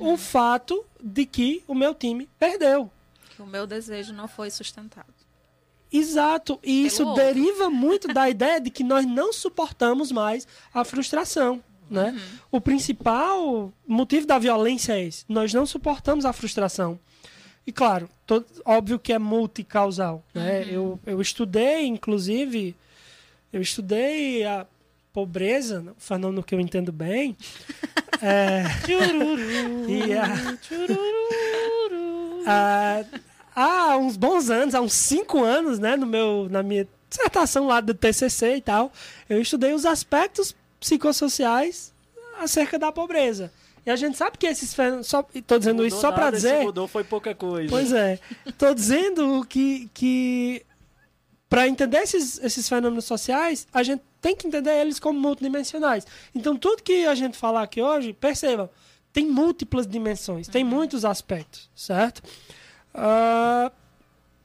[0.00, 2.90] o fato de que o meu time perdeu.
[3.36, 5.12] Que o meu desejo não foi sustentado.
[5.92, 6.58] Exato.
[6.62, 7.22] E isso outro.
[7.22, 11.62] deriva muito da ideia de que nós não suportamos mais a frustração.
[11.90, 12.18] Né?
[12.50, 15.24] O principal motivo da violência é esse.
[15.28, 16.98] Nós não suportamos a frustração.
[17.66, 18.08] E claro,
[18.64, 20.22] óbvio que é multicausal.
[20.34, 20.66] Né?
[20.70, 22.74] Eu, eu estudei, inclusive,
[23.52, 24.66] eu estudei a
[25.12, 27.36] pobreza, fenômeno que eu entendo bem.
[28.22, 28.62] É,
[29.88, 30.56] e a-
[32.46, 33.04] Ah,
[33.54, 37.80] há uns bons anos, há uns cinco anos, né, no meu, na minha dissertação lá
[37.80, 38.92] do TCC e tal,
[39.28, 41.94] eu estudei os aspectos psicossociais
[42.38, 43.50] acerca da pobreza.
[43.86, 46.46] E a gente sabe que esses fenômenos, só, estou dizendo isso só para nada, se
[46.46, 47.70] dizer, mudou foi pouca coisa.
[47.70, 48.18] Pois é.
[48.58, 50.62] Tô dizendo que, que
[51.48, 56.06] para entender esses, esses fenômenos sociais, a gente tem que entender eles como multidimensionais.
[56.34, 58.68] Então, tudo que a gente falar aqui hoje, percebam,
[59.12, 62.22] tem múltiplas dimensões, tem muitos aspectos, certo?
[62.92, 63.72] Ah,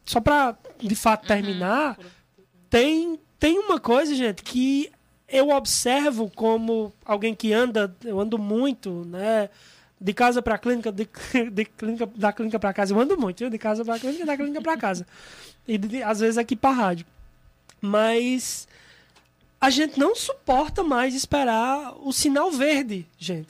[0.05, 1.97] só para, de fato, terminar,
[2.69, 4.91] tem, tem uma coisa, gente, que
[5.31, 9.49] eu observo como alguém que anda, eu ando muito, né?
[10.01, 11.07] De casa para clínica, de,
[11.51, 14.61] de clínica, da clínica para casa, eu ando muito, de casa para clínica, da clínica
[14.61, 15.05] para casa.
[15.67, 17.05] E de- às vezes aqui para rádio.
[17.81, 18.67] Mas
[19.59, 23.49] a gente não suporta mais esperar o sinal verde, gente.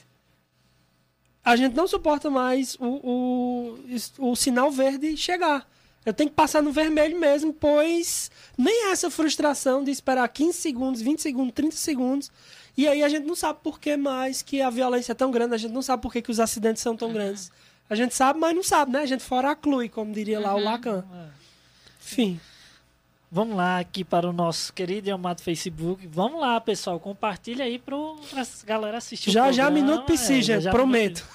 [1.43, 3.77] A gente não suporta mais o,
[4.19, 5.67] o, o sinal verde chegar.
[6.05, 11.01] Eu tenho que passar no vermelho mesmo, pois nem essa frustração de esperar 15 segundos,
[11.01, 12.31] 20 segundos, 30 segundos.
[12.77, 15.53] E aí a gente não sabe por que mais que a violência é tão grande,
[15.53, 17.51] a gente não sabe por que, que os acidentes são tão grandes.
[17.89, 18.99] A gente sabe, mas não sabe, né?
[18.99, 21.03] A gente fora aclui, como diria lá o Lacan.
[22.01, 22.39] Enfim.
[23.31, 26.07] Vamos lá aqui para o nosso querido e amado Facebook.
[26.07, 26.99] Vamos lá, pessoal.
[26.99, 31.27] Compartilha aí para a galera assistir o Já já minuto PC, É, gente, já prometo.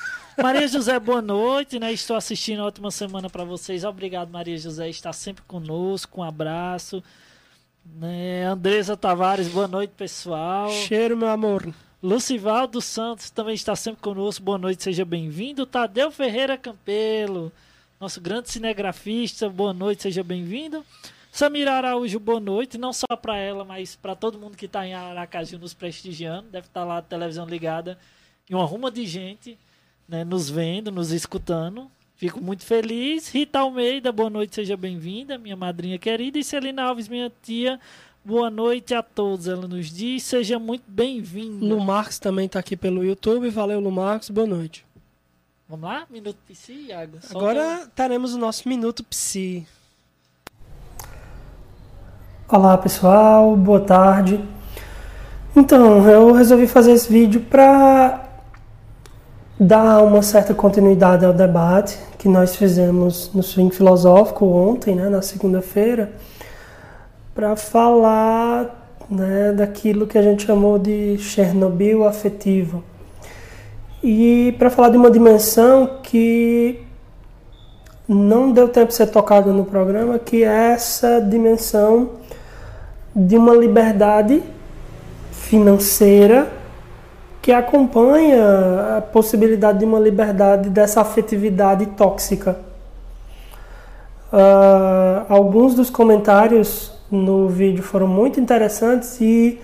[0.43, 1.93] Maria José, boa noite, né?
[1.93, 3.85] Estou assistindo ótima semana para vocês.
[3.85, 6.21] Obrigado, Maria José, está sempre conosco.
[6.21, 7.03] Um abraço.
[7.85, 8.45] Né?
[8.45, 10.71] Andresa Tavares, boa noite, pessoal.
[10.71, 11.73] Cheiro, meu amor.
[12.03, 14.45] Lucivaldo Santos também está sempre conosco.
[14.45, 15.65] Boa noite, seja bem-vindo.
[15.65, 17.53] Tadeu Ferreira Campelo,
[18.01, 19.49] nosso grande cinegrafista.
[19.49, 20.85] Boa noite, seja bem-vindo.
[21.31, 22.77] Samira Araújo, boa noite.
[22.77, 26.49] Não só para ela, mas para todo mundo que está em Aracaju nos prestigiando.
[26.51, 27.97] Deve estar tá lá a televisão ligada
[28.51, 29.57] e uma ruma de gente
[30.09, 31.91] né, nos vendo, nos escutando.
[32.17, 33.29] Fico muito feliz.
[33.29, 36.39] Rita Almeida, boa noite, seja bem-vinda, minha madrinha querida.
[36.39, 37.81] E Celina Alves, minha tia,
[38.25, 39.49] boa noite a todos.
[39.49, 41.67] Ela nos diz, seja muito bem-vinda.
[41.67, 43.49] Lu Marcos também está aqui pelo YouTube.
[43.51, 44.87] Valeu, Lu Marcos, boa noite.
[45.69, 46.07] Vamos lá?
[46.09, 47.19] Minuto Psi, Iago?
[47.31, 49.67] Agora teremos o nosso Minuto Psi.
[52.47, 53.57] Olá, pessoal.
[53.57, 54.39] Boa tarde.
[55.57, 58.29] Então, eu resolvi fazer esse vídeo para
[59.59, 65.23] dar uma certa continuidade ao debate que nós fizemos no Swing Filosófico ontem, né, na
[65.23, 66.13] segunda-feira,
[67.35, 72.83] para falar né, daquilo que a gente chamou de Chernobyl afetivo.
[74.03, 76.81] E para falar de uma dimensão que
[78.09, 82.11] não deu tempo de ser tocada no programa, que é essa dimensão
[83.15, 84.43] de uma liberdade
[85.31, 86.64] financeira
[87.45, 92.57] que acompanha a possibilidade de uma liberdade dessa afetividade tóxica.
[94.33, 99.61] Uh, alguns dos comentários no vídeo foram muito interessantes e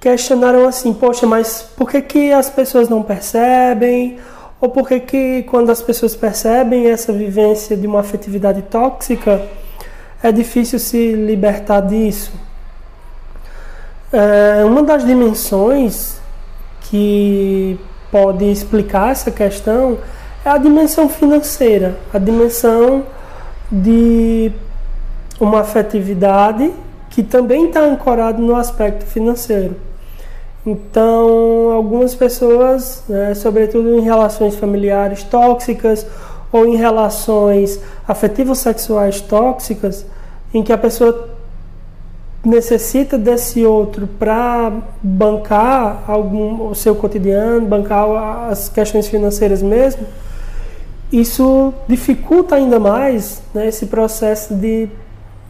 [0.00, 4.16] questionaram assim, poxa, mas por que, que as pessoas não percebem?
[4.58, 9.42] Ou por que, que quando as pessoas percebem essa vivência de uma afetividade tóxica,
[10.22, 12.32] é difícil se libertar disso?
[14.10, 16.18] É, uma das dimensões
[16.90, 17.78] que
[18.10, 19.98] pode explicar essa questão
[20.44, 23.04] é a dimensão financeira, a dimensão
[23.70, 24.50] de
[25.38, 26.72] uma afetividade
[27.08, 29.76] que também está ancorada no aspecto financeiro.
[30.66, 36.06] Então, algumas pessoas, né, sobretudo em relações familiares tóxicas
[36.52, 40.04] ou em relações afetivos sexuais tóxicas,
[40.52, 41.29] em que a pessoa
[42.44, 44.72] necessita desse outro para
[45.02, 50.06] bancar algum, o seu cotidiano, bancar as questões financeiras mesmo,
[51.12, 54.88] isso dificulta ainda mais né, esse processo de,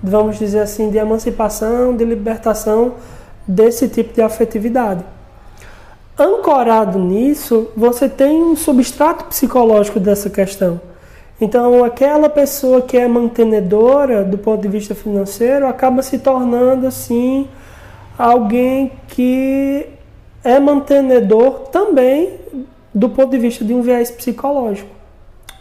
[0.02, 2.94] vamos dizer assim, de emancipação, de libertação
[3.46, 5.04] desse tipo de afetividade.
[6.18, 10.80] Ancorado nisso, você tem um substrato psicológico dessa questão.
[11.40, 17.48] Então, aquela pessoa que é mantenedora do ponto de vista financeiro acaba se tornando assim
[18.18, 19.86] alguém que
[20.44, 22.38] é mantenedor também
[22.92, 24.90] do ponto de vista de um viés psicológico.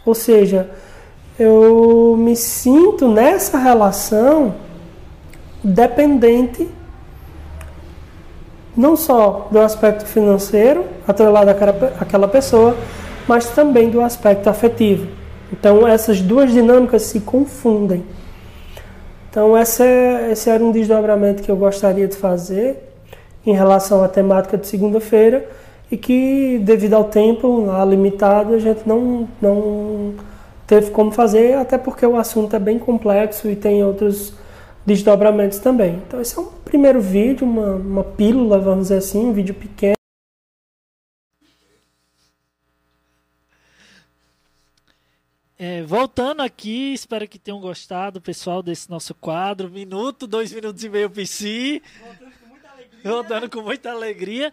[0.04, 0.68] Ou seja,
[1.38, 4.54] eu me sinto nessa relação
[5.64, 6.68] dependente
[8.76, 11.50] não só do aspecto financeiro, atrelado
[11.98, 12.76] àquela pessoa,
[13.26, 15.19] mas também do aspecto afetivo.
[15.52, 18.04] Então essas duas dinâmicas se confundem.
[19.30, 22.76] Então esse, é, esse era um desdobramento que eu gostaria de fazer
[23.46, 25.48] em relação à temática de segunda-feira
[25.90, 30.14] e que devido ao tempo limitado a gente não, não
[30.66, 34.32] teve como fazer, até porque o assunto é bem complexo e tem outros
[34.86, 36.00] desdobramentos também.
[36.06, 39.99] Então esse é um primeiro vídeo, uma, uma pílula, vamos dizer assim, um vídeo pequeno.
[45.62, 49.68] É, voltando aqui, espero que tenham gostado, pessoal, desse nosso quadro.
[49.68, 51.82] Minuto, dois minutos e meio PC.
[52.00, 53.10] Voltando com muita alegria.
[53.12, 54.52] Voltando com muita alegria.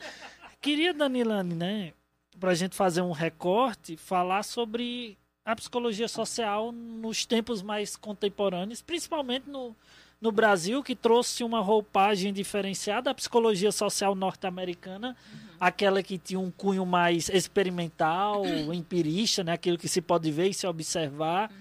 [0.60, 1.94] Queria, Danilane, né,
[2.38, 8.82] para a gente fazer um recorte, falar sobre a psicologia social nos tempos mais contemporâneos,
[8.82, 9.74] principalmente no,
[10.20, 13.12] no Brasil, que trouxe uma roupagem diferenciada.
[13.12, 15.40] A psicologia social norte-americana, uhum.
[15.60, 19.54] aquela que tinha um cunho mais experimental, empirista, né?
[19.54, 21.58] aquilo que se pode ver e se observar, uhum.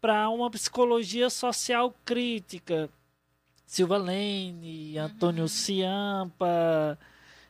[0.00, 2.88] para uma psicologia social crítica.
[3.66, 5.48] Silva Lane, Antônio uhum.
[5.48, 6.98] Ciampa,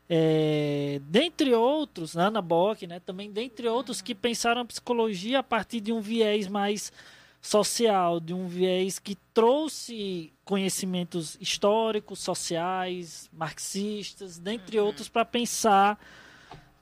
[0.08, 5.80] é, dentre outros, Ana Bock, né, também dentre outros que pensaram a psicologia a partir
[5.80, 6.92] de um viés mais
[7.44, 14.86] social, de um viés que trouxe conhecimentos históricos, sociais, marxistas, dentre uhum.
[14.86, 16.00] outros, para pensar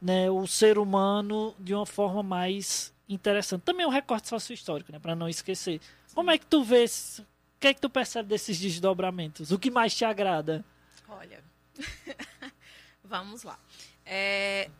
[0.00, 3.62] né, o ser humano de uma forma mais interessante.
[3.62, 5.80] Também é um recorte sócio-histórico, né, para não esquecer.
[6.14, 7.26] Como é que tu vês, o
[7.58, 9.50] que é que tu percebe desses desdobramentos?
[9.50, 10.64] O que mais te agrada?
[11.08, 11.42] Olha,
[13.02, 13.58] vamos lá.
[14.06, 14.70] É,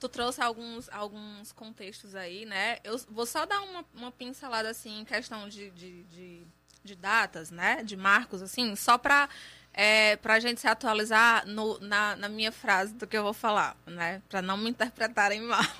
[0.00, 2.78] tu trouxe alguns, alguns contextos aí, né?
[2.82, 6.46] Eu vou só dar uma, uma pincelada, assim, em questão de, de, de,
[6.82, 7.84] de datas, né?
[7.84, 9.28] De marcos, assim, só para
[9.74, 14.22] é, gente se atualizar no, na, na minha frase do que eu vou falar, né?
[14.28, 15.60] Para não me interpretarem mal.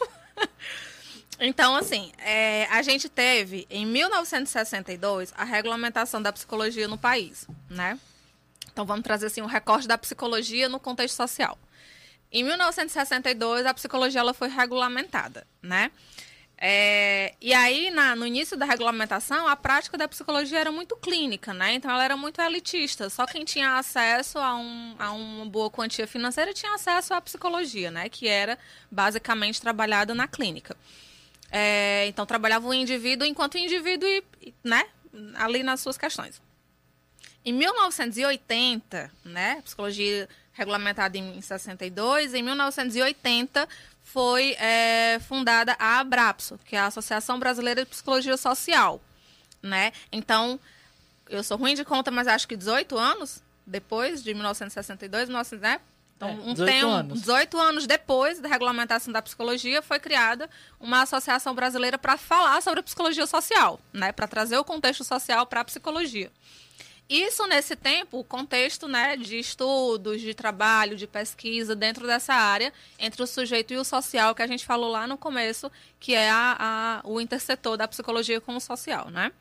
[1.42, 7.98] Então, assim, é, a gente teve em 1962 a regulamentação da psicologia no país, né?
[8.70, 11.58] Então, vamos trazer assim um recorte da psicologia no contexto social.
[12.32, 15.90] Em 1962, a psicologia ela foi regulamentada, né?
[16.62, 21.54] É, e aí, na, no início da regulamentação, a prática da psicologia era muito clínica,
[21.54, 21.72] né?
[21.72, 23.08] Então, ela era muito elitista.
[23.08, 27.90] Só quem tinha acesso a, um, a uma boa quantia financeira tinha acesso à psicologia,
[27.90, 28.10] né?
[28.10, 28.58] Que era
[28.90, 30.76] basicamente trabalhada na clínica.
[31.50, 34.22] É, então, trabalhava o indivíduo enquanto indivíduo e,
[34.62, 34.84] né?
[35.36, 36.42] Ali nas suas questões.
[37.42, 39.62] Em 1980, né?
[39.64, 40.28] Psicologia
[40.60, 43.68] regulamentada em 62, em 1980
[44.04, 49.00] foi é, fundada a Abrapso, que é a Associação Brasileira de Psicologia Social,
[49.62, 49.92] né?
[50.12, 50.60] Então,
[51.28, 55.80] eu sou ruim de conta, mas acho que 18 anos depois de 1962, 1900, né?
[56.16, 57.20] Então, É, um 18 tempo, anos.
[57.20, 62.82] 18 anos depois da regulamentação da psicologia, foi criada uma associação brasileira para falar sobre
[62.82, 64.12] psicologia social, né?
[64.12, 66.30] Para trazer o contexto social para a psicologia.
[67.12, 72.72] Isso nesse tempo, o contexto né, de estudos, de trabalho, de pesquisa dentro dessa área,
[73.00, 76.30] entre o sujeito e o social, que a gente falou lá no começo, que é
[76.30, 79.32] a, a- o intersetor da psicologia com o social, né?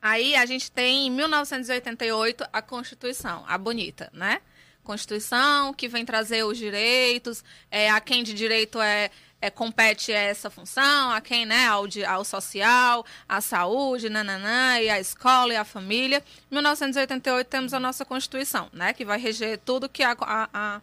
[0.00, 4.40] Aí a gente tem em 1988 a Constituição, a bonita, né?
[4.82, 9.10] Constituição que vem trazer os direitos, é, a quem de direito é,
[9.40, 14.98] é, compete essa função, a quem, né, ao, ao social, à saúde, nananã, e a
[14.98, 16.22] escola e a família.
[16.50, 20.80] Em 1988 temos a nossa Constituição, né, que vai reger tudo que a, a, a,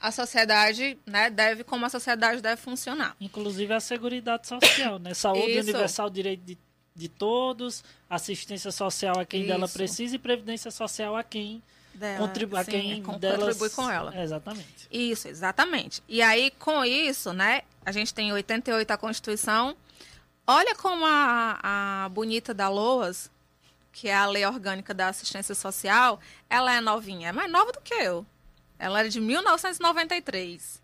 [0.00, 3.16] a sociedade, né, deve, como a sociedade deve funcionar.
[3.20, 5.14] Inclusive a Seguridade Social, né?
[5.14, 5.62] Saúde Isso.
[5.62, 6.58] universal, direito de,
[6.94, 9.74] de todos, assistência social a quem dela Isso.
[9.74, 11.62] precisa e previdência social a quem,
[11.94, 13.40] Dela, contribu a sim, quem com- delas...
[13.40, 14.14] contribui com ela.
[14.14, 14.86] É, exatamente.
[14.90, 16.00] Isso, exatamente.
[16.08, 19.76] E aí, com isso, né, a gente tem em 88 a Constituição.
[20.46, 21.58] Olha como a,
[22.04, 23.30] a bonita da Loas,
[23.92, 27.28] que é a lei orgânica da assistência social, ela é novinha.
[27.28, 28.24] É mais nova do que eu.
[28.78, 30.82] Ela é de 1993.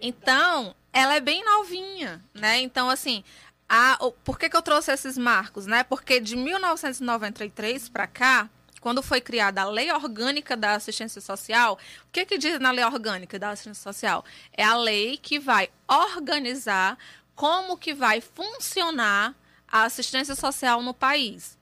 [0.00, 2.60] Então, ela é bem novinha, né?
[2.60, 3.22] Então, assim,
[3.68, 5.84] a, por que, que eu trouxe esses marcos, né?
[5.84, 8.50] Porque de 1993 para cá,
[8.82, 12.84] quando foi criada a Lei Orgânica da Assistência Social, o que, que diz na Lei
[12.84, 14.24] Orgânica da Assistência Social?
[14.52, 16.98] É a lei que vai organizar
[17.34, 19.34] como que vai funcionar
[19.68, 21.56] a assistência social no país.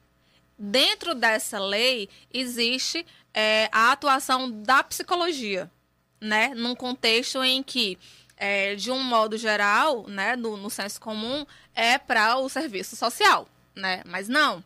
[0.59, 5.71] Dentro dessa lei existe é, a atuação da psicologia,
[6.21, 6.55] né?
[6.55, 7.99] Num contexto em que,
[8.35, 13.47] é, de um modo geral, né, no, no senso comum, é para o serviço social,
[13.75, 14.03] né?
[14.07, 14.65] Mas não,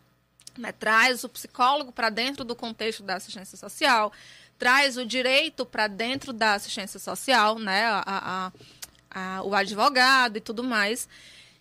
[0.59, 0.73] né?
[0.73, 4.13] Traz o psicólogo para dentro do contexto da assistência social,
[4.59, 7.85] traz o direito para dentro da assistência social, né?
[7.87, 8.53] A, a-
[9.11, 11.09] a- o advogado e tudo mais.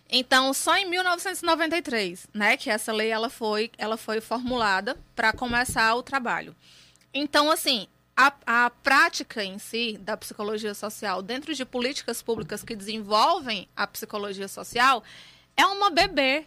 [0.08, 5.94] Então, só em 1993, né, que essa lei ela foi, ela foi formulada para começar
[5.94, 6.54] o trabalho.
[7.12, 7.86] Então, assim,
[8.16, 13.86] a, a prática em si da psicologia social dentro de políticas públicas que desenvolvem a
[13.86, 15.02] psicologia social
[15.56, 16.44] é uma bebê,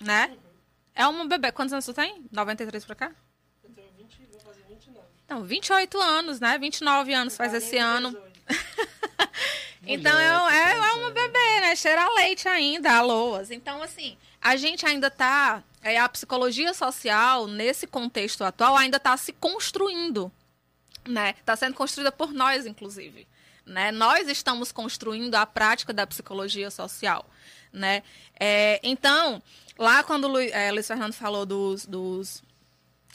[0.00, 0.36] né?
[0.94, 1.52] É uma bebê.
[1.52, 2.24] Quantos anos tu tem?
[2.30, 3.12] 93 pra cá?
[3.64, 5.06] Eu tenho 20, vou fazer 29.
[5.24, 6.58] Então, 28 anos, né?
[6.58, 8.16] 29 anos faz esse ano.
[9.86, 11.74] Então é, é, é uma bebê, né?
[11.74, 13.50] Cheira leite ainda, a loas.
[13.50, 15.62] Então, assim, a gente ainda tá.
[15.82, 20.30] é, a psicologia social, nesse contexto atual, ainda está se construindo.
[21.04, 21.34] Né?
[21.40, 23.26] Está sendo construída por nós, inclusive.
[23.64, 23.92] Né?
[23.92, 27.24] Nós estamos construindo a prática da psicologia social.
[27.72, 28.02] Né?
[28.38, 29.42] É, então,
[29.78, 32.42] lá quando o Lu, é, Luiz Fernando falou dos, dos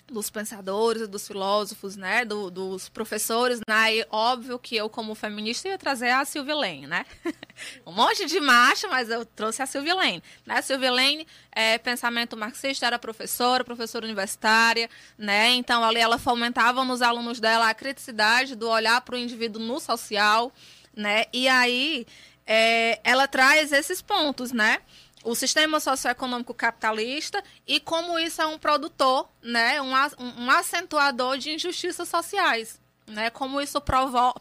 [0.09, 5.67] dos pensadores, dos filósofos, né, do- dos professores, né, e óbvio que eu como feminista
[5.67, 7.05] ia trazer a Silvia Lane, né,
[7.85, 12.37] um monte de macho, mas eu trouxe a Silvia Lane, né, Silvia Lane, é, pensamento
[12.37, 18.55] marxista, era professora, professora universitária, né, então ali ela fomentava nos alunos dela a criticidade
[18.55, 20.53] do olhar para o indivíduo no social,
[20.95, 22.07] né, e aí
[22.45, 24.79] é, ela traz esses pontos, né,
[25.27, 31.51] o sistema socioeconômico capitalista e como isso é um produtor, né, um, um- acentuador de
[31.51, 33.81] injustiças sociais, né, como isso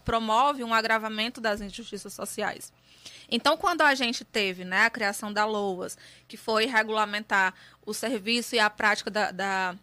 [0.05, 2.72] promove um agravamento das injustiças sociais.
[3.28, 7.53] Então, quando a gente teve né, a criação da LOAS, que foi regulamentar
[7.84, 9.74] o serviço e a prática da, da,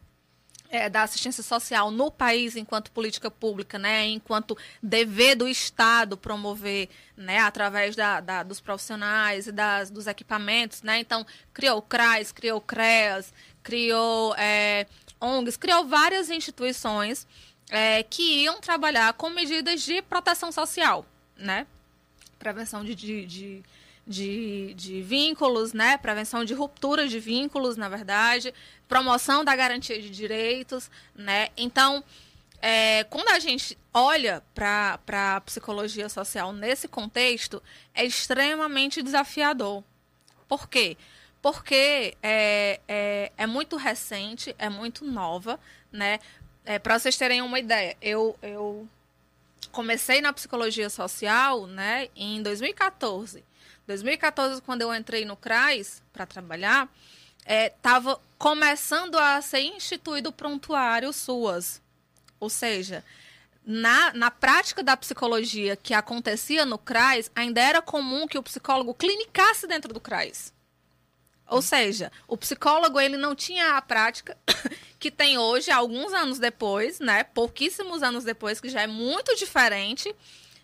[0.74, 6.90] é, da assistência social no país enquanto política pública, né, enquanto dever do Estado promover,
[7.16, 12.32] né, através da, da- dos profissionais e das, dos equipamentos, né, então criou o CRAS,
[12.32, 14.88] criou o CREAS, criou é,
[15.22, 17.28] ONGs, criou várias instituições
[17.70, 21.06] é, que iam trabalhar com medidas de proteção social,
[21.38, 21.68] né?
[22.40, 23.64] Prevenção de, de, de,
[24.06, 25.98] de, de vínculos, né?
[25.98, 28.54] Prevenção de ruptura de vínculos, na verdade,
[28.88, 31.50] promoção da garantia de direitos, né?
[31.56, 32.04] Então,
[32.62, 35.00] é, quando a gente olha para
[35.36, 37.62] a psicologia social nesse contexto,
[37.94, 39.84] é extremamente desafiador.
[40.48, 40.98] Por quê?
[41.42, 45.60] Porque é, é, é muito recente, é muito nova,
[45.92, 46.20] né?
[46.66, 48.88] É, para vocês terem uma ideia, eu, eu
[49.72, 53.44] comecei na psicologia social né, em 2014.
[53.88, 56.88] 2014, quando eu entrei no CRAS para trabalhar,
[57.46, 61.82] estava é, começando a ser instituído o prontuário SUAS.
[62.40, 63.04] Ou seja,
[63.66, 68.94] na, na prática da psicologia que acontecia no CRAS, ainda era comum que o psicólogo
[68.94, 70.54] clinicasse dentro do CRAS.
[71.48, 74.38] Ou seja, o psicólogo ele não tinha a prática
[74.98, 77.24] que tem hoje, alguns anos depois, né?
[77.24, 80.14] Pouquíssimos anos depois, que já é muito diferente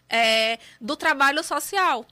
[0.09, 2.05] é, do trabalho social.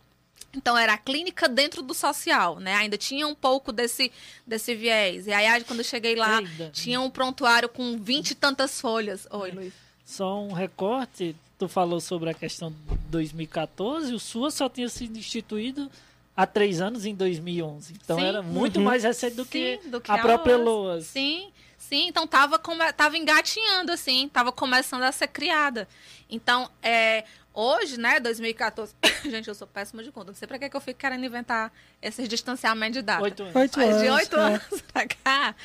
[0.53, 2.73] Então era a clínica dentro do social, né?
[2.75, 4.11] Ainda tinha um pouco desse,
[4.45, 5.27] desse viés.
[5.27, 6.69] E aí, quando eu cheguei lá, Eita.
[6.71, 9.27] tinha um prontuário com vinte e tantas folhas.
[9.29, 9.73] Oi, Luiz.
[10.05, 11.35] Só um recorte.
[11.59, 12.77] Tu falou sobre a questão de
[13.09, 15.89] 2014, o SUA só tinha sido instituído
[16.35, 17.93] há três anos, em 2011.
[17.93, 18.25] Então sim.
[18.25, 18.85] era muito uhum.
[18.85, 21.07] mais recente do, sim, que, do que, a, a própria Loas.
[21.07, 22.07] Sim, sim.
[22.07, 22.93] Então tava, come...
[22.93, 25.87] tava engatinhando, assim, tava começando a ser criada.
[26.29, 27.25] Então, é,
[27.59, 28.95] hoje, né, 2014...
[29.25, 30.27] Gente, eu sou péssima de conta.
[30.27, 33.23] Não sei pra que, que eu fico querendo inventar esses distanciamentos de data.
[33.23, 33.55] Oito anos.
[33.55, 34.39] Oito anos de oito é.
[34.39, 35.55] anos pra cá...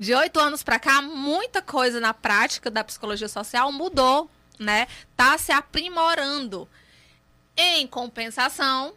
[0.00, 4.86] De oito anos para cá, muita coisa na prática da psicologia social mudou, né?
[5.16, 6.68] Tá se aprimorando.
[7.56, 8.94] Em compensação,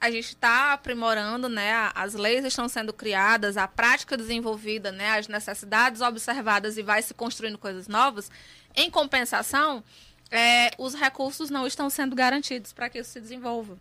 [0.00, 1.92] a gente está aprimorando, né?
[1.94, 5.16] As leis estão sendo criadas, a prática desenvolvida, né?
[5.16, 8.28] As necessidades observadas e vai se construindo coisas novas.
[8.74, 9.84] Em compensação,
[10.30, 13.76] é, os recursos não estão sendo garantidos para que isso se desenvolva,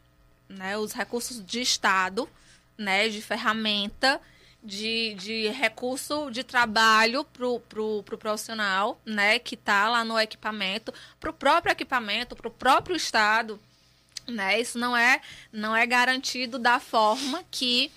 [0.48, 0.78] né?
[0.78, 2.28] Os recursos de Estado,
[2.78, 3.08] né?
[3.08, 4.20] De ferramenta,
[4.64, 9.38] de, de recurso de trabalho pro, pro, pro profissional, né?
[9.38, 13.60] Que está lá no equipamento, pro próprio equipamento, pro próprio Estado,
[14.28, 14.60] né?
[14.60, 15.22] Isso não é,
[15.54, 17.92] não é garantido da forma que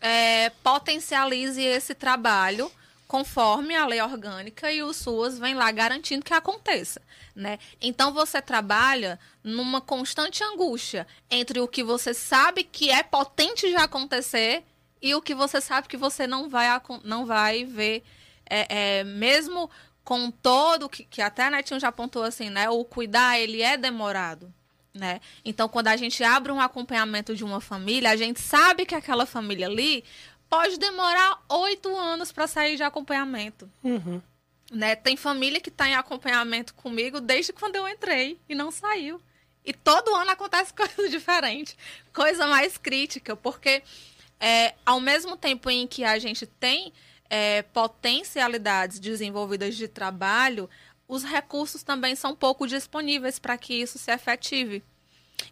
[0.00, 2.72] é, potencialize esse trabalho
[3.10, 7.02] conforme a lei orgânica e o SUAS vem lá garantindo que aconteça,
[7.34, 7.58] né?
[7.80, 13.74] Então você trabalha numa constante angústia entre o que você sabe que é potente de
[13.74, 14.62] acontecer
[15.02, 16.68] e o que você sabe que você não vai,
[17.02, 18.04] não vai ver,
[18.48, 19.68] é, é, mesmo
[20.04, 22.70] com todo que, que até a Netinho já apontou assim, né?
[22.70, 24.54] O cuidar ele é demorado,
[24.94, 25.20] né?
[25.44, 29.26] Então, quando a gente abre um acompanhamento de uma família, a gente sabe que aquela
[29.26, 30.04] família ali
[30.50, 33.70] pode demorar oito anos para sair de acompanhamento.
[33.84, 34.20] Uhum.
[34.72, 34.96] Né?
[34.96, 39.22] Tem família que está em acompanhamento comigo desde quando eu entrei e não saiu.
[39.64, 41.76] E todo ano acontece coisa diferente,
[42.12, 43.82] coisa mais crítica, porque
[44.40, 46.92] é, ao mesmo tempo em que a gente tem
[47.28, 50.68] é, potencialidades desenvolvidas de trabalho,
[51.06, 54.82] os recursos também são pouco disponíveis para que isso se efetive.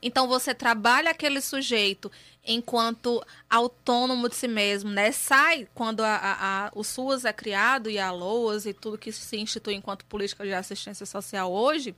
[0.02, 2.10] Então você trabalha aquele sujeito
[2.44, 5.12] enquanto autônomo de si mesmo, né?
[5.12, 9.12] Sai quando a, a, a, o SUAS é criado e a LOAS e tudo que
[9.12, 11.94] se institui enquanto política de assistência social hoje,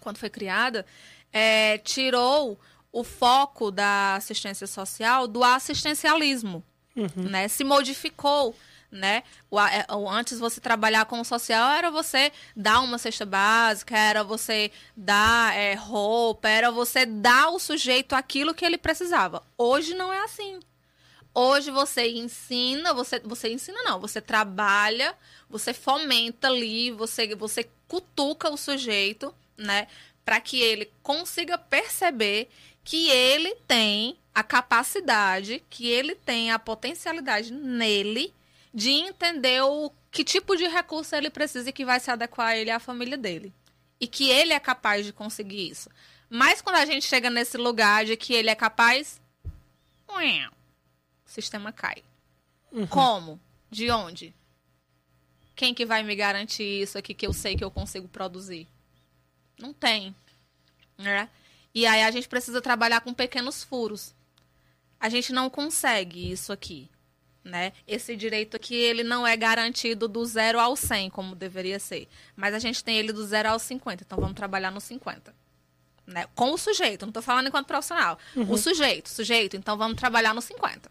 [0.00, 0.86] quando foi criada,
[1.32, 2.58] é, tirou
[2.92, 6.62] o foco da assistência social do assistencialismo,
[6.94, 7.28] uhum.
[7.28, 7.48] né?
[7.48, 8.54] Se modificou
[8.94, 9.24] né?
[9.50, 13.98] O, é, o, antes você trabalhar com o social era você dar uma cesta básica,
[13.98, 19.42] era você dar é, roupa, era você dar ao sujeito aquilo que ele precisava.
[19.58, 20.60] Hoje não é assim.
[21.34, 25.16] Hoje você ensina, você, você ensina não, você trabalha,
[25.50, 29.88] você fomenta ali, você, você cutuca o sujeito, né?
[30.24, 32.48] Para que ele consiga perceber
[32.84, 38.32] que ele tem a capacidade, que ele tem a potencialidade nele
[38.74, 42.56] de entender o que tipo de recurso ele precisa e que vai se adequar a
[42.56, 43.54] ele e à família dele.
[44.00, 45.88] E que ele é capaz de conseguir isso.
[46.28, 49.22] Mas quando a gente chega nesse lugar de que ele é capaz,
[50.08, 50.12] o
[51.24, 52.02] sistema cai.
[52.72, 52.86] Uhum.
[52.88, 53.40] Como?
[53.70, 54.34] De onde?
[55.54, 58.66] Quem que vai me garantir isso aqui que eu sei que eu consigo produzir?
[59.56, 60.14] Não tem.
[60.98, 61.28] Né?
[61.72, 64.12] E aí a gente precisa trabalhar com pequenos furos.
[64.98, 66.90] A gente não consegue isso aqui
[67.44, 67.72] né?
[67.86, 72.08] Esse direito aqui, ele não é garantido do zero ao 100, como deveria ser.
[72.34, 75.34] Mas a gente tem ele do zero ao 50, então vamos trabalhar no 50.
[76.06, 76.26] Né?
[76.34, 78.18] Com o sujeito, não estou falando enquanto profissional.
[78.34, 78.50] Uhum.
[78.50, 80.90] O sujeito, sujeito, então vamos trabalhar no 50.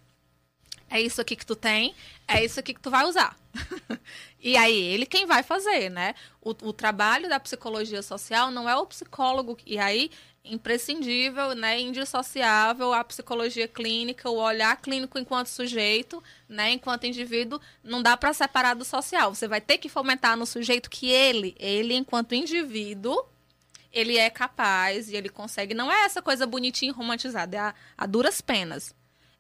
[0.94, 1.96] É isso aqui que tu tem,
[2.28, 3.36] é isso aqui que tu vai usar.
[4.40, 6.14] e aí, ele quem vai fazer, né?
[6.40, 10.12] O, o trabalho da psicologia social não é o psicólogo, e aí
[10.46, 18.04] imprescindível, né, indissociável a psicologia clínica, o olhar clínico enquanto sujeito, né, enquanto indivíduo, não
[18.04, 19.34] dá para separar do social.
[19.34, 23.26] Você vai ter que fomentar no sujeito que ele, ele enquanto indivíduo,
[23.92, 25.74] ele é capaz e ele consegue.
[25.74, 28.94] Não é essa coisa bonitinha e romantizada, é a, a duras penas.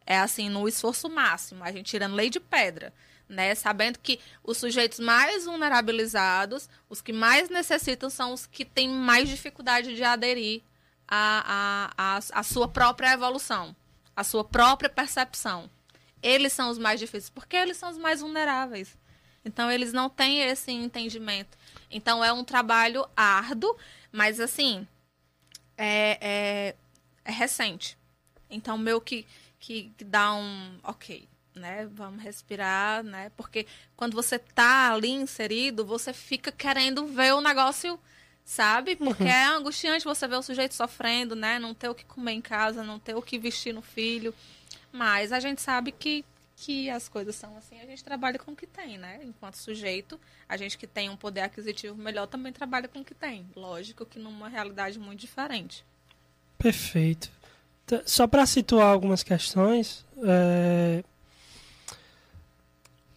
[0.05, 2.93] É assim, no esforço máximo, a gente tirando lei de pedra.
[3.29, 8.89] Né, sabendo que os sujeitos mais vulnerabilizados, os que mais necessitam, são os que têm
[8.89, 10.61] mais dificuldade de aderir
[11.07, 13.75] à, à, à, à sua própria evolução,
[14.15, 15.69] à sua própria percepção.
[16.21, 18.97] Eles são os mais difíceis, porque eles são os mais vulneráveis.
[19.45, 21.57] Então, eles não têm esse entendimento.
[21.91, 23.75] Então, é um trabalho árduo,
[24.11, 24.87] mas, assim,
[25.77, 26.75] é, é,
[27.25, 27.97] é recente.
[28.49, 29.25] Então, meu que,
[29.63, 30.77] que, que dá um.
[30.83, 31.87] Ok, né?
[31.93, 33.31] Vamos respirar, né?
[33.37, 37.97] Porque quando você tá ali inserido, você fica querendo ver o negócio,
[38.43, 38.97] sabe?
[38.97, 39.29] Porque Uhum.
[39.29, 41.59] é angustiante você ver o sujeito sofrendo, né?
[41.59, 44.35] Não ter o que comer em casa, não ter o que vestir no filho.
[44.91, 46.25] Mas a gente sabe que,
[46.57, 49.21] que as coisas são assim, a gente trabalha com o que tem, né?
[49.23, 53.15] Enquanto sujeito, a gente que tem um poder aquisitivo melhor também trabalha com o que
[53.15, 53.47] tem.
[53.55, 55.85] Lógico que numa realidade muito diferente.
[56.57, 57.31] Perfeito.
[58.05, 61.03] Só para situar algumas questões, é,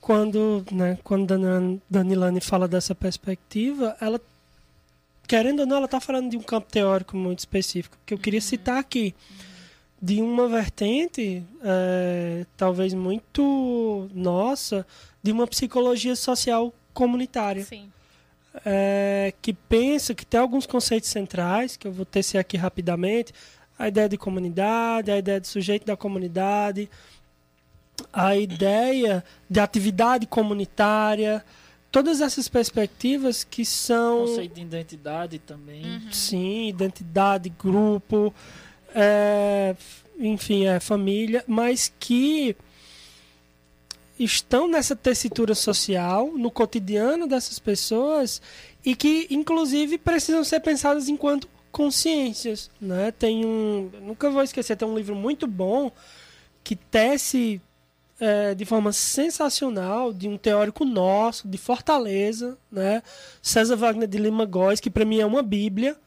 [0.00, 4.20] quando, né, quando Dani- Danilane fala dessa perspectiva, ela,
[5.26, 8.40] querendo ou não, ela está falando de um campo teórico muito específico, que eu queria
[8.40, 9.14] citar aqui,
[10.02, 14.86] de uma vertente, é, talvez muito nossa,
[15.22, 17.64] de uma psicologia social comunitária.
[17.64, 17.90] Sim.
[18.64, 23.32] é, que pensa que tem alguns conceitos centrais, que eu vou tecer aqui rapidamente,
[23.78, 26.88] a ideia de comunidade, a ideia de sujeito da comunidade,
[28.12, 31.44] a ideia de atividade comunitária,
[31.90, 35.84] todas essas perspectivas que são Conceito de identidade também.
[35.84, 36.12] Uhum.
[36.12, 38.34] sim, identidade, grupo,
[38.94, 39.76] é,
[40.18, 42.56] enfim, é família, mas que
[44.18, 48.40] estão nessa tessitura social, no cotidiano dessas pessoas
[48.84, 53.10] e que, inclusive, precisam ser pensadas enquanto consciências, né?
[53.10, 55.92] Tem um, nunca vou esquecer, tem um livro muito bom
[56.64, 57.60] que tece
[58.18, 63.02] é, de forma sensacional de um teórico nosso de Fortaleza, né?
[63.42, 65.98] César Wagner de Lima Góes, que para mim é uma bíblia.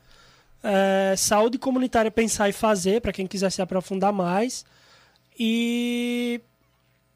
[0.63, 4.65] É, saúde comunitária pensar e fazer para quem quiser se aprofundar mais.
[5.39, 6.41] E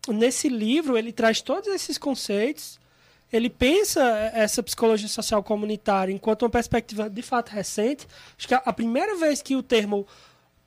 [0.07, 2.79] nesse livro ele traz todos esses conceitos.
[3.33, 8.07] Ele pensa essa psicologia social comunitária enquanto uma perspectiva de fato recente.
[8.37, 10.05] Acho que a- primeira vez que o termo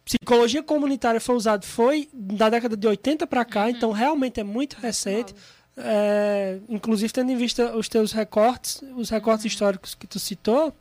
[0.04, 4.74] psicologia comunitária foi usado foi da década de 80 para cá, então realmente é muito
[4.78, 5.32] recente.
[5.76, 10.74] É, inclusive tendo em vista os teus recortes, os recortes históricos que tu citou,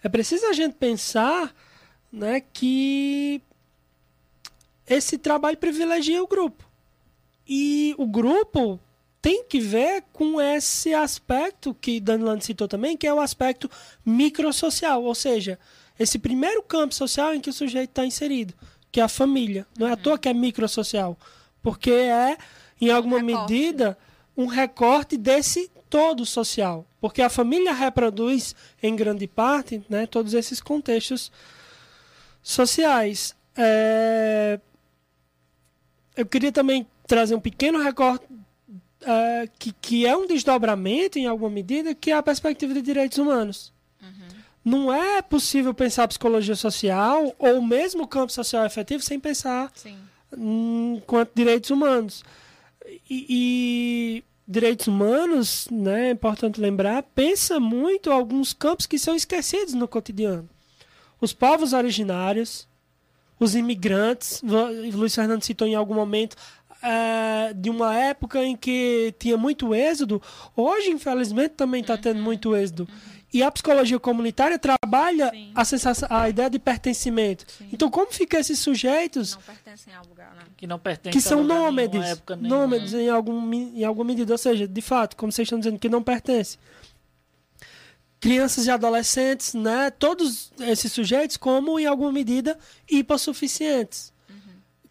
[0.00, 1.52] é preciso a gente pensar
[2.12, 3.42] né, que
[4.86, 6.64] esse trabalho privilegia o grupo.
[7.48, 8.78] E o grupo
[9.22, 13.70] tem que ver com esse aspecto que Danilano citou também, que é o aspecto
[14.04, 15.58] microsocial, ou seja,
[15.96, 18.52] esse primeiro campo social em que o sujeito está inserido,
[18.90, 19.64] que é a família.
[19.78, 21.16] Não é à toa que é microsocial,
[21.62, 22.36] porque é,
[22.80, 23.52] em alguma recorte.
[23.52, 23.96] medida,
[24.36, 26.84] um recorte desse todo social.
[27.00, 31.30] Porque a família reproduz, em grande parte, né, todos esses contextos
[32.42, 33.36] sociais.
[33.56, 34.58] É,
[36.16, 38.24] Eu queria também trazer um pequeno recorte
[39.04, 43.18] é, que, que é um desdobramento, em alguma medida, que é a perspectiva de direitos
[43.18, 43.72] humanos.
[44.64, 49.72] Não é possível pensar psicologia social ou mesmo o campo social efetivo sem pensar
[50.36, 52.24] hum, quanto direitos humanos.
[53.10, 59.74] E, e direitos humanos, né, é importante lembrar, pensa muito alguns campos que são esquecidos
[59.74, 60.48] no cotidiano.
[61.20, 62.68] Os povos originários,
[63.38, 64.42] os imigrantes,
[64.92, 66.36] Luiz Fernando citou em algum momento
[66.82, 70.20] eh, de uma época em que tinha muito êxodo,
[70.56, 72.88] hoje infelizmente também está tendo muito êxodo.
[73.32, 75.52] E a psicologia comunitária trabalha Sim.
[75.54, 77.46] a, sensação, a ideia de pertencimento.
[77.72, 80.42] Então, como ficam esses sujeitos Não pertencem ao lugar, né?
[80.54, 82.60] Que não pertence que a são nômades, a época nenhuma.
[82.60, 85.88] nômades em, algum, em alguma medida, ou seja, de fato, como vocês estão dizendo, que
[85.88, 86.58] não pertence.
[88.20, 92.58] Crianças e adolescentes, né, todos esses sujeitos, como em alguma medida
[92.88, 94.11] hipossuficientes,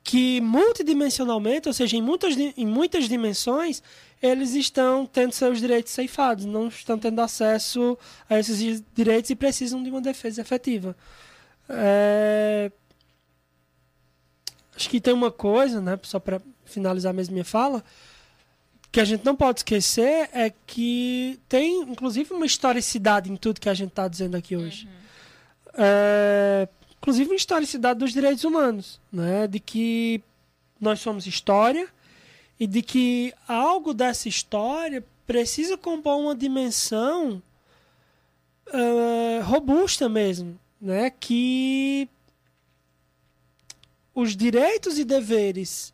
[0.04, 3.84] que multidimensionalmente, ou seja, em muitas, em muitas dimensões,
[4.22, 7.97] eles estão tendo seus direitos ceifados, não estão tendo acesso
[8.30, 10.95] a esses di- direitos e precisam de uma defesa efetiva.
[11.70, 12.72] É,
[14.76, 17.84] Acho que tem uma coisa, né, só para finalizar mesmo minha fala,
[18.91, 23.70] que a gente não pode esquecer é que tem, inclusive, uma historicidade em tudo que
[23.70, 24.88] a gente está dizendo aqui hoje.
[25.76, 26.68] É,
[27.02, 29.47] inclusive, uma historicidade dos direitos humanos, né?
[29.47, 30.22] de que
[30.80, 31.88] nós somos história
[32.60, 37.41] e de que algo dessa história precisa compor uma dimensão
[38.68, 41.10] uh, robusta mesmo, né?
[41.10, 42.08] que
[44.14, 45.91] os direitos e deveres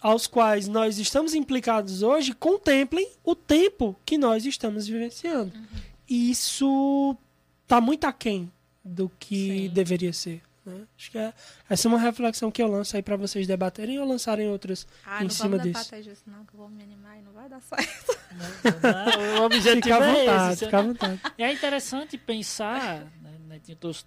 [0.00, 5.56] aos quais nós estamos implicados hoje contemplem o tempo que nós estamos vivenciando.
[5.56, 5.66] Uhum.
[6.08, 7.16] E isso
[7.62, 8.50] está muito aquém
[8.84, 9.68] do que Sim.
[9.68, 10.42] deveria ser.
[10.64, 10.86] Né?
[10.96, 11.32] Acho que é,
[11.68, 15.24] essa é uma reflexão que eu lanço aí para vocês debaterem ou lançarem outras ah,
[15.24, 15.88] em cima disso.
[15.92, 18.18] Ah, não disso não, que eu vou me animar e não vai dar certo.
[18.32, 20.64] Não, não, o objetivo fica à é vontade, esse.
[20.64, 21.20] Fica à vontade.
[21.38, 24.06] E é interessante pensar, né, né, tem duas,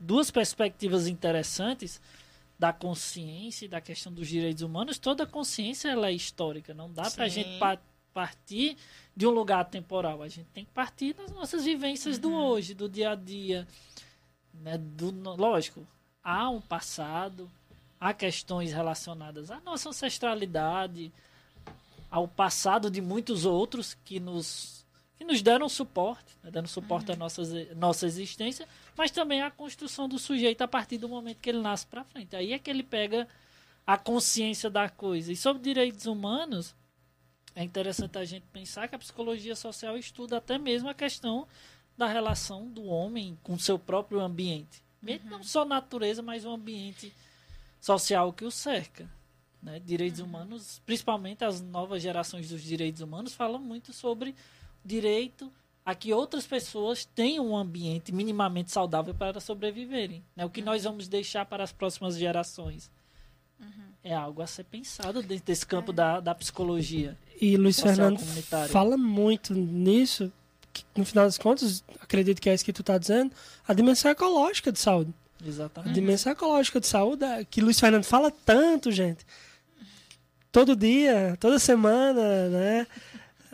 [0.00, 2.00] duas perspectivas interessantes
[2.58, 6.72] da consciência e da questão dos direitos humanos, toda consciência ela é histórica.
[6.72, 7.78] Não dá para a gente pa
[8.12, 8.76] partir
[9.16, 10.22] de um lugar temporal.
[10.22, 12.22] A gente tem que partir das nossas vivências uhum.
[12.22, 13.66] do hoje, do dia a dia.
[14.60, 14.78] Né?
[14.78, 15.86] Do, lógico,
[16.22, 17.50] há um passado,
[18.00, 21.12] há questões relacionadas à nossa ancestralidade,
[22.10, 24.84] ao passado de muitos outros que nos
[25.16, 27.14] que nos deram suporte, né, dando suporte uhum.
[27.14, 27.42] à nossa,
[27.76, 31.86] nossa existência, mas também à construção do sujeito a partir do momento que ele nasce
[31.86, 32.34] para frente.
[32.34, 33.28] Aí é que ele pega
[33.86, 35.30] a consciência da coisa.
[35.30, 36.74] E sobre direitos humanos,
[37.54, 41.46] é interessante a gente pensar que a psicologia social estuda até mesmo a questão
[41.96, 44.82] da relação do homem com seu próprio ambiente.
[45.02, 45.18] Uhum.
[45.24, 47.12] Não só natureza, mas o ambiente
[47.80, 49.08] social que o cerca.
[49.62, 49.80] Né?
[49.80, 50.26] Direitos uhum.
[50.26, 54.34] humanos, principalmente as novas gerações dos direitos humanos, falam muito sobre
[54.84, 55.52] direito
[55.84, 60.24] a que outras pessoas tenham um ambiente minimamente saudável para sobreviverem.
[60.34, 60.44] Né?
[60.44, 60.66] O que uhum.
[60.66, 62.90] nós vamos deixar para as próximas gerações
[63.60, 63.92] uhum.
[64.02, 65.94] é algo a ser pensado dentro desse campo é.
[65.94, 67.18] da, da psicologia.
[67.40, 68.18] E Luiz Fernando
[68.70, 70.32] fala muito nisso,
[70.96, 73.32] no final das contas, acredito que é isso que tu está dizendo,
[73.66, 75.12] a dimensão ecológica de saúde.
[75.44, 75.90] Exatamente.
[75.90, 79.26] A dimensão ecológica de saúde, é que Luiz Fernando fala tanto, gente.
[80.50, 82.86] Todo dia, toda semana, né?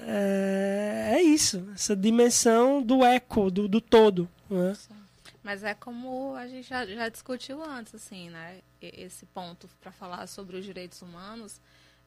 [0.06, 4.28] é, é isso, essa dimensão do eco, do, do todo.
[4.48, 4.76] Né?
[5.42, 8.58] Mas é como a gente já, já discutiu antes, assim, né?
[8.80, 11.60] Esse ponto para falar sobre os direitos humanos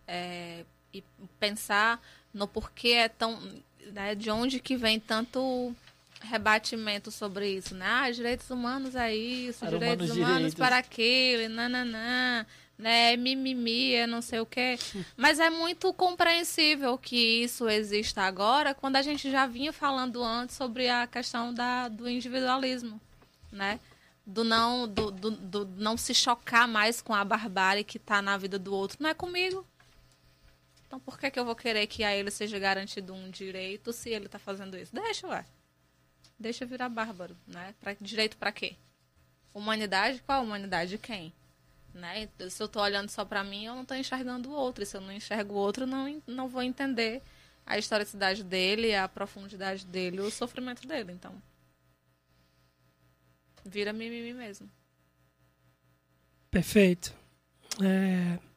[0.08, 1.04] é, e
[1.40, 2.02] pensar
[2.34, 3.40] no porquê é tão.
[3.92, 5.76] Né, de onde que vem tanto
[6.22, 7.86] rebatimento sobre isso, né?
[7.86, 10.54] Ah, direitos humanos é isso, Era direitos humanos direitos.
[10.56, 12.46] para aquilo, nananã
[12.78, 13.16] né?
[13.16, 14.78] Mimimi, é não sei o quê.
[15.16, 20.56] Mas é muito compreensível que isso exista agora, quando a gente já vinha falando antes
[20.56, 23.00] sobre a questão da, do individualismo,
[23.52, 23.80] né?
[24.26, 28.38] Do não, do, do, do não se chocar mais com a barbárie que está na
[28.38, 28.98] vida do outro.
[29.02, 29.66] Não é comigo.
[30.94, 34.12] Então por que, que eu vou querer que a ele seja garantido um direito se
[34.12, 34.94] ele está fazendo isso?
[34.94, 35.44] Deixa, ué.
[36.38, 37.74] Deixa virar bárbaro, né?
[37.80, 38.76] Pra, direito para quê?
[39.56, 40.22] Humanidade?
[40.22, 41.34] Qual humanidade de quem?
[41.96, 42.30] Né?
[42.48, 44.86] Se eu estou olhando só para mim, eu não estou enxergando o outro.
[44.86, 47.24] Se eu não enxergo o outro, não, não vou entender
[47.66, 51.12] a historicidade dele, a profundidade dele, o sofrimento dele.
[51.12, 51.42] Então,
[53.66, 54.70] vira mimimi mesmo.
[56.52, 57.12] Perfeito.
[57.84, 58.53] É...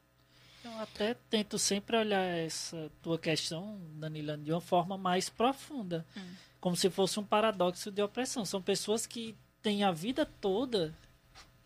[0.67, 6.05] Eu até tento sempre olhar essa tua questão, Danila, de uma forma mais profunda.
[6.17, 6.21] Hum.
[6.61, 8.45] Como se fosse um paradoxo de opressão.
[8.45, 10.93] São pessoas que têm a vida toda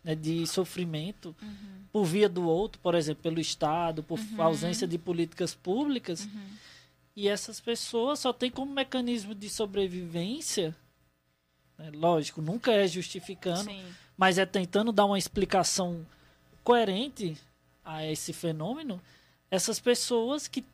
[0.03, 1.83] né, de sofrimento uhum.
[1.91, 4.41] por via do outro, por exemplo, pelo Estado, por uhum.
[4.41, 6.25] ausência de políticas públicas.
[6.25, 6.49] Uhum.
[7.15, 10.75] E essas pessoas só têm como mecanismo de sobrevivência,
[11.77, 13.83] né, lógico, nunca é justificando, Sim.
[14.15, 16.05] mas é tentando dar uma explicação
[16.63, 17.35] coerente
[17.83, 19.01] a esse fenômeno,
[19.49, 20.65] essas pessoas que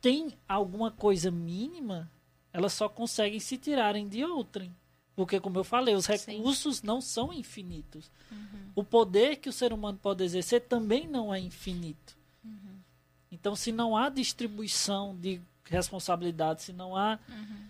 [0.00, 2.10] têm alguma coisa mínima,
[2.52, 4.74] elas só conseguem se tirarem de outrem.
[5.16, 6.86] Porque, como eu falei, os recursos Sim.
[6.86, 8.10] não são infinitos.
[8.30, 8.70] Uhum.
[8.74, 12.16] O poder que o ser humano pode exercer também não é infinito.
[12.44, 12.78] Uhum.
[13.32, 17.66] Então, se não há distribuição de responsabilidade, se não há uhum.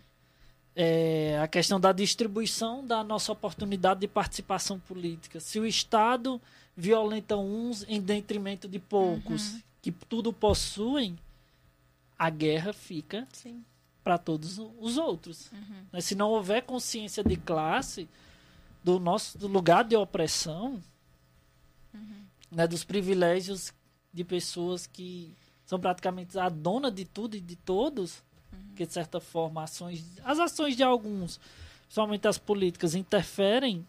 [0.75, 6.43] é, a questão da distribuição da nossa oportunidade de participação política, se o Estado
[6.77, 9.63] violenta uns em detrimento de poucos uhum.
[9.81, 11.19] que tudo possuem,
[12.19, 13.27] a guerra fica
[14.05, 15.51] para todos os outros.
[15.53, 15.87] Uhum.
[15.93, 16.01] Né?
[16.01, 18.09] Se não houver consciência de classe,
[18.85, 20.81] do nosso do lugar de opressão,
[21.93, 22.25] uhum.
[22.51, 23.73] né, dos privilégios
[24.13, 28.23] de pessoas que são praticamente a dona de tudo e de todos,
[28.53, 28.75] uhum.
[28.77, 31.41] que de certa forma ações, as ações de alguns,
[31.83, 33.85] principalmente as políticas, interferem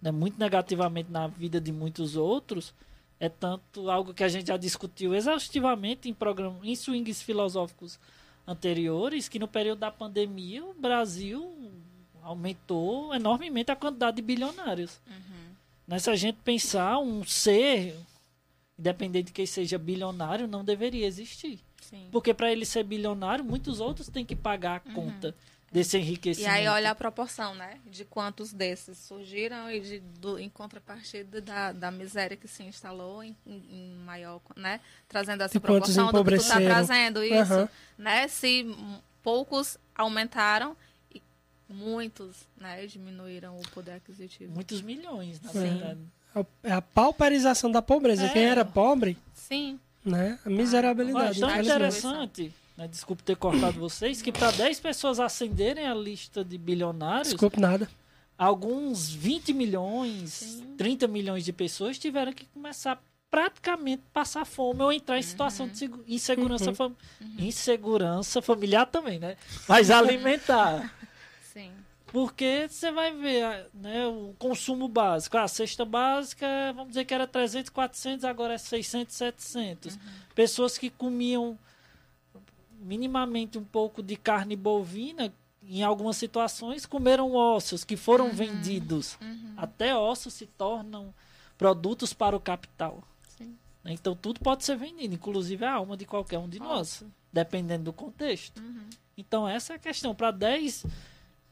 [0.00, 2.74] né, muito negativamente na vida de muitos outros,
[3.20, 8.00] É tanto algo que a gente já discutiu exaustivamente em programa, em swings filosóficos
[8.46, 11.54] anteriores, que no período da pandemia o Brasil
[12.22, 14.98] aumentou enormemente a quantidade de bilionários.
[15.06, 15.54] Uhum.
[15.86, 15.98] Né?
[15.98, 17.94] Se a gente pensar um ser,
[18.78, 21.60] independente de quem seja bilionário, não deveria existir.
[21.82, 22.08] Sim.
[22.10, 25.34] Porque para ele ser bilionário, muitos outros têm que pagar a conta
[25.70, 26.02] desse Uhum.
[26.02, 26.52] E enriquecimento.
[26.52, 27.78] aí olha a proporção, né?
[27.86, 33.22] De quantos desses surgiram e de, do, em contrapartida da, da miséria que se instalou
[33.22, 34.80] em, em- maior, né?
[35.08, 37.68] Trazendo essa E proporção do que tu tá trazendo isso, Aham.
[37.96, 38.26] né?
[38.28, 38.66] Se
[39.22, 40.76] poucos aumentaram
[41.14, 41.22] e
[41.68, 44.52] muitos, né, diminuíram o poder aquisitivo.
[44.52, 45.60] Muitos milhões, na Sim.
[45.60, 46.00] verdade.
[46.64, 48.24] É a pauperização da pobreza.
[48.26, 48.28] É.
[48.28, 49.78] Quem era pobre, Sim.
[50.04, 50.38] né?
[50.44, 51.38] A miserabilidade.
[51.40, 51.98] tão Olha, infelizmente.
[51.98, 57.28] interessante, né, desculpe ter cortado vocês, que para 10 pessoas acenderem a lista de bilionários,
[57.28, 57.88] Desculpe nada.
[58.38, 60.74] alguns 20 milhões, Sim.
[60.78, 65.78] 30 milhões de pessoas tiveram que começar praticamente passar fome ou entrar em situação de
[65.78, 66.74] segu- insegurança, Uhum.
[66.74, 66.96] fam-
[67.38, 69.36] insegurança familiar também, né?
[69.68, 70.92] Mas alimentar.
[71.52, 71.70] Sim.
[72.06, 75.36] Porque você vai ver ah, né, o consumo básico.
[75.38, 79.96] A cesta básica, vamos dizer que era 300, 400, agora é 600, 700.
[80.34, 81.56] Pessoas que comiam
[82.80, 89.18] minimamente um pouco de carne bovina, em algumas situações, comeram ossos que foram vendidos.
[89.56, 91.14] Até ossos se tornam
[91.56, 93.02] produtos para o capital.
[93.28, 93.56] Sim.
[93.84, 97.92] Então tudo pode ser vendido, inclusive a alma de qualquer um de nós, dependendo do
[97.92, 98.60] contexto.
[98.60, 98.88] Uhum.
[99.16, 100.14] Então essa é a questão.
[100.14, 100.86] Para 10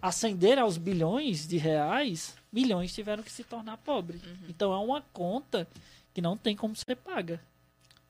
[0.01, 4.23] ascender aos bilhões de reais, milhões tiveram que se tornar pobres.
[4.49, 5.69] Então é uma conta
[6.15, 7.41] que não tem como ser paga.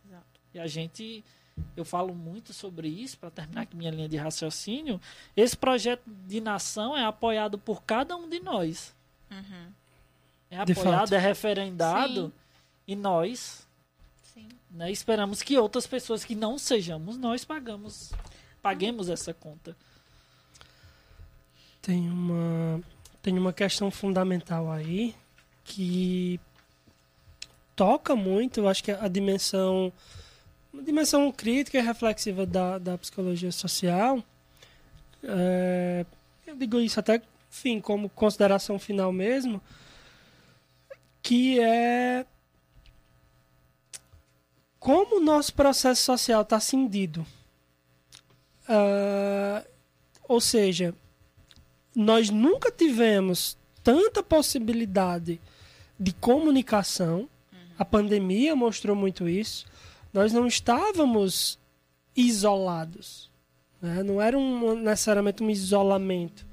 [0.06, 0.40] Exato.
[0.54, 1.24] E a gente,
[1.76, 5.00] eu falo muito sobre isso, para terminar aqui minha linha de raciocínio.
[5.36, 8.94] Esse projeto de nação é apoiado por cada um de nós.
[9.30, 9.72] Uhum.
[10.50, 12.26] É apoiado, é referendado.
[12.26, 12.32] Sim.
[12.86, 13.66] E nós
[14.22, 14.48] Sim.
[14.70, 18.12] né, esperamos que outras pessoas que não sejamos nós pagamos,
[18.62, 19.76] paguemos essa conta.
[21.82, 22.82] Tem uma,
[23.22, 25.14] tem uma questão fundamental aí
[25.64, 26.40] que
[27.78, 29.92] toca muito, eu acho que a dimensão,
[30.72, 34.22] uma dimensão crítica e reflexiva da, da psicologia social.
[35.22, 36.04] É,
[36.46, 39.60] eu digo isso até, enfim, como consideração final mesmo,
[41.22, 42.24] que é
[44.78, 47.26] como o nosso processo social está cindido.
[48.68, 49.64] Ah,
[50.28, 50.94] ou seja,
[51.96, 55.40] nós nunca tivemos tanta possibilidade
[55.98, 57.28] de comunicação.
[57.78, 59.66] A pandemia mostrou muito isso.
[60.12, 61.58] Nós não estávamos
[62.16, 63.30] isolados.
[63.80, 64.02] né?
[64.02, 66.46] Não era um, necessariamente um isolamento,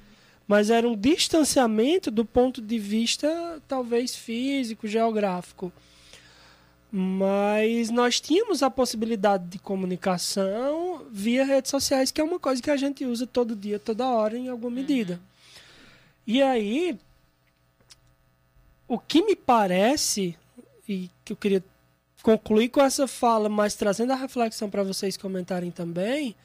[0.48, 5.72] mas era um distanciamento do ponto de vista, talvez físico, geográfico.
[6.92, 12.72] Mas nós tínhamos a possibilidade de comunicação via redes sociais, que é uma coisa que
[12.72, 15.20] a gente usa todo dia, toda hora, em alguma medida.
[16.26, 16.98] E aí,
[18.88, 20.38] o que me parece,
[20.88, 21.64] e que eu queria
[22.26, 26.36] concluir com essa fala, mas trazendo a reflexão para vocês comentarem também,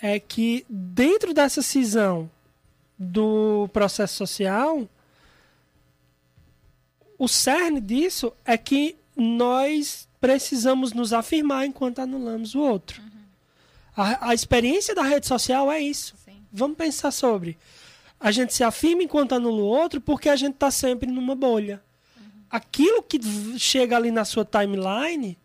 [0.00, 2.30] é que dentro dessa cisão
[2.98, 4.88] do processo social,
[7.18, 13.02] o cerne disso é que nós precisamos nos afirmar enquanto anulamos o outro.
[13.94, 16.14] A, a experiência da rede social é isso.
[16.24, 16.42] Sim.
[16.50, 17.58] Vamos pensar sobre.
[18.18, 21.82] A gente se afirma enquanto anula o outro porque a gente está sempre numa bolha.
[22.50, 23.20] Aquilo que
[23.58, 25.38] chega ali na sua timeline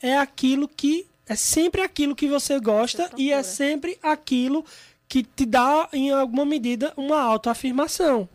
[0.00, 4.64] é aquilo que é sempre aquilo que você gosta e é sempre aquilo
[5.08, 8.28] que te dá em alguma medida uma autoafirmação.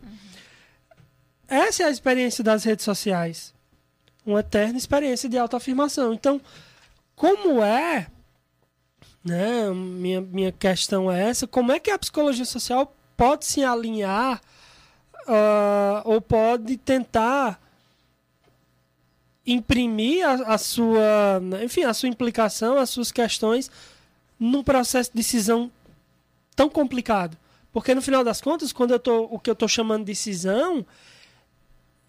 [1.48, 3.52] Essa é a experiência das redes sociais.
[4.24, 6.12] Uma eterna experiência de autoafirmação.
[6.12, 6.40] Então,
[7.14, 8.06] como é
[9.24, 9.70] né?
[9.70, 14.40] Minha, minha questão é essa: como é que a psicologia social pode se alinhar
[15.28, 17.60] ah, ou pode tentar
[19.46, 23.70] imprimir a, a sua, enfim, a sua implicação, as suas questões
[24.38, 25.70] num processo de decisão
[26.54, 27.36] tão complicado?
[27.72, 30.84] Porque no final das contas, quando eu tô, o que eu estou chamando de decisão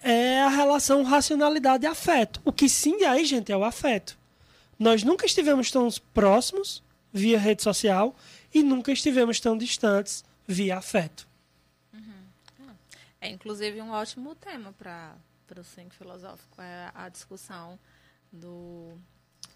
[0.01, 2.41] é a relação racionalidade e afeto.
[2.43, 4.17] O que sim aí, gente, é o afeto.
[4.77, 8.15] Nós nunca estivemos tão próximos via rede social
[8.53, 11.27] e nunca estivemos tão distantes via afeto.
[13.21, 15.15] É inclusive um ótimo tema para
[15.59, 17.77] o swing filosófico, é a discussão
[18.31, 18.97] do,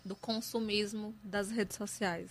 [0.05, 2.29] do consumismo das redes sociais.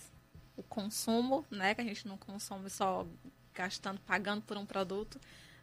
[0.55, 3.05] O consumo, né, que a gente não consome só
[3.53, 5.19] gastando, pagando por um produto,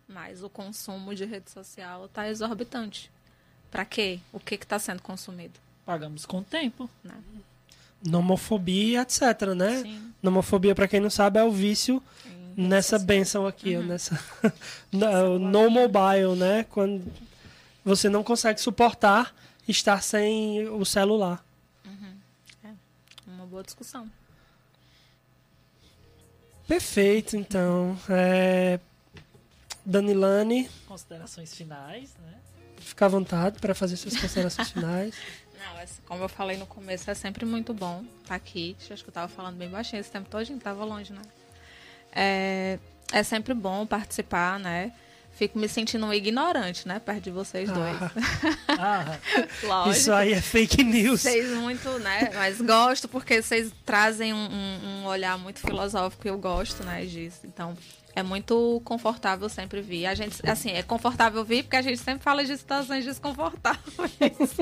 [0.07, 3.11] mas o consumo de rede social está exorbitante.
[3.71, 4.21] Para quê?
[4.33, 5.59] O que está sendo consumido?
[5.85, 6.89] Pagamos com o tempo.
[8.05, 9.83] Nomofobia, etc, né?
[9.83, 10.13] Sim.
[10.23, 12.03] Nomofobia, pra quem não sabe, é o vício
[12.57, 14.19] Em nessa benção aqui, ó, nessa
[14.93, 16.65] no, no mobile, né?
[16.71, 17.03] Quando
[17.85, 19.35] você não consegue suportar
[19.69, 21.45] estar sem o celular.
[21.85, 22.77] sociais.
[23.27, 24.11] Uma boa discussão.
[26.67, 27.99] Perfeito, então.
[28.09, 28.81] É...
[29.87, 32.35] Danilane, Considerações finais, né?
[32.79, 35.15] fica à vontade para fazer suas considerações finais.
[35.59, 38.75] Não, essa- como eu falei no começo, é sempre muito bom estar aqui.
[38.91, 41.21] Acho que eu tava falando bem baixinho esse tempo todo, a gente tava longe, né?
[42.13, 42.79] É,
[43.13, 44.93] é sempre bom participar, né?
[45.37, 47.01] Fico me sentindo um ignorante, né?
[47.01, 47.97] Perto de vocês dois.
[48.69, 49.19] Ah,
[49.65, 49.97] Lógico.
[49.97, 51.23] Isso aí é fake news.
[51.23, 52.31] Vocês muito, né?
[52.35, 57.05] Mas gosto porque vocês trazem um, um- um olhar muito filosófico e eu gosto, né,
[57.05, 57.41] disso.
[57.45, 57.77] Então,
[58.15, 60.07] é muito confortável sempre vir.
[60.07, 63.83] A gente, assim, é confortável vir porque a gente sempre fala de situações desconfortáveis.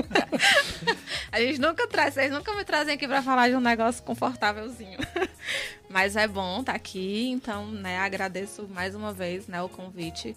[1.31, 4.99] a gente nunca traz, vocês nunca me trazem aqui pra falar de um negócio confortávelzinho.
[5.89, 10.35] Mas é bom estar aqui, então, né, agradeço mais uma vez, né, o convite.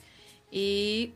[0.57, 1.13] E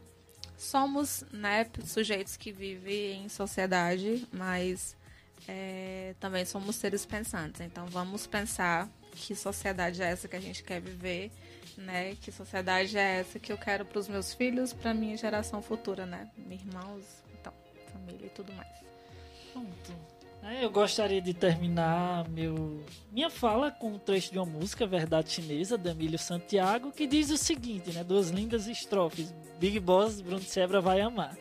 [0.58, 4.98] somos, né, sujeitos que vivem em sociedade, mas
[5.48, 7.62] é, também somos seres pensantes.
[7.62, 11.32] Então vamos pensar que sociedade é essa que a gente quer viver,
[11.78, 12.16] né?
[12.16, 16.06] Que sociedade é essa que eu quero para os meus filhos, para minha geração futura,
[16.06, 16.30] né?
[16.38, 17.06] Meus irmãos,
[17.40, 17.54] então,
[17.94, 18.70] família e tudo mais.
[19.54, 20.19] Pronto.
[20.44, 22.82] É, Eu gostaria de terminar meu,
[23.12, 27.30] minha fala com um trecho de uma música, Verdade Chinesa, da Emílio Santiago, que diz
[27.30, 28.04] o seguinte, né?
[28.04, 29.34] Duas lindas estrofes.
[29.60, 31.38] Big Boss, Bruno Sebra vai amar.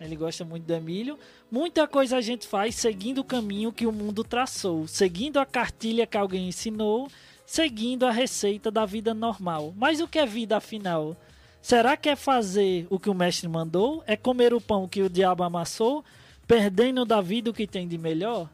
[0.00, 1.18] Ele gosta muito do Emílio.
[1.50, 6.06] Muita coisa a gente faz seguindo o caminho que o mundo traçou, seguindo a cartilha
[6.06, 7.08] que alguém ensinou,
[7.46, 9.72] seguindo a receita da vida normal.
[9.76, 11.16] Mas o que é vida afinal?
[11.60, 14.02] Será que é fazer o que o mestre mandou?
[14.04, 16.04] É comer o pão que o diabo amassou?
[16.46, 18.48] Perdendo da vida o que tem de melhor?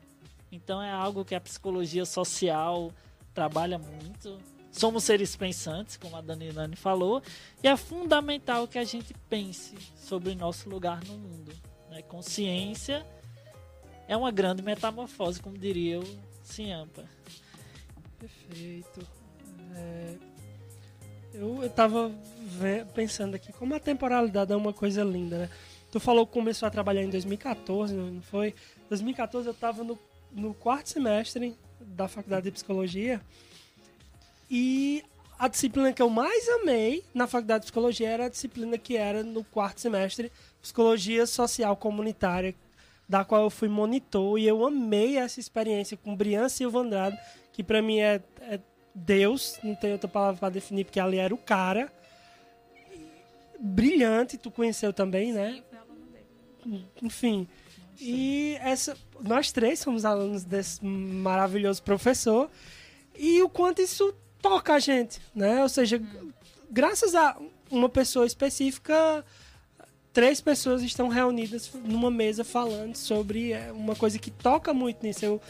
[0.53, 2.93] Então é algo que a psicologia social
[3.35, 4.39] trabalha muito.
[4.71, 7.23] Somos seres pensantes, como a Danilane falou,
[7.63, 11.53] e é fundamental que a gente pense sobre nosso lugar no mundo.
[11.91, 12.01] né?
[12.03, 13.05] Consciência
[14.07, 16.05] é uma grande metamorfose, como diria o
[16.45, 17.05] Ciampa.
[18.19, 19.01] Perfeito.
[19.75, 20.15] É,
[21.35, 22.11] eu, eu tava
[22.43, 25.51] ve- pensando aqui, como a temporalidade é uma coisa linda, né?
[25.91, 28.55] Tu falou que começou a trabalhar em 2014, não foi?
[28.89, 29.99] 2014 eu tava no,
[30.33, 33.21] no quarto semestre da faculdade de psicologia
[34.51, 35.03] e
[35.39, 39.23] a disciplina que eu mais amei na faculdade de psicologia era a disciplina que era
[39.23, 42.55] no quarto semestre, psicologia social comunitária,
[43.09, 47.17] da qual eu fui monitor e eu amei essa experiência com Brian Silva Andrade,
[47.53, 48.61] que pra mim é, é
[48.95, 51.91] Deus, não tem outra palavra pra definir, porque ali era o cara.
[53.61, 55.63] Brilhante, tu conheceu também, né?
[57.03, 57.47] Enfim.
[58.01, 62.49] E essa, nós três somos alunos desse maravilhoso professor.
[63.17, 65.63] E o quanto isso toca a gente, né?
[65.63, 66.01] Ou seja,
[66.71, 67.37] graças a
[67.71, 69.25] uma pessoa específica,
[70.13, 75.25] três pessoas estão reunidas numa mesa falando sobre é, uma coisa que toca muito nisso.
[75.25, 75.41] Eu,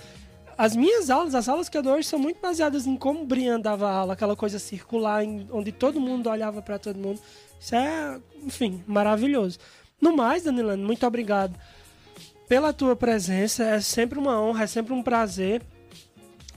[0.57, 3.27] as minhas aulas, as aulas que eu dou hoje são muito baseadas em como o
[3.27, 7.21] Brian dava aula, aquela coisa circular, onde todo mundo olhava para todo mundo.
[7.61, 9.59] Isso é, enfim, maravilhoso.
[10.01, 11.59] No mais, Danilano, muito obrigado
[12.49, 13.65] pela tua presença.
[13.65, 15.63] É sempre uma honra, é sempre um prazer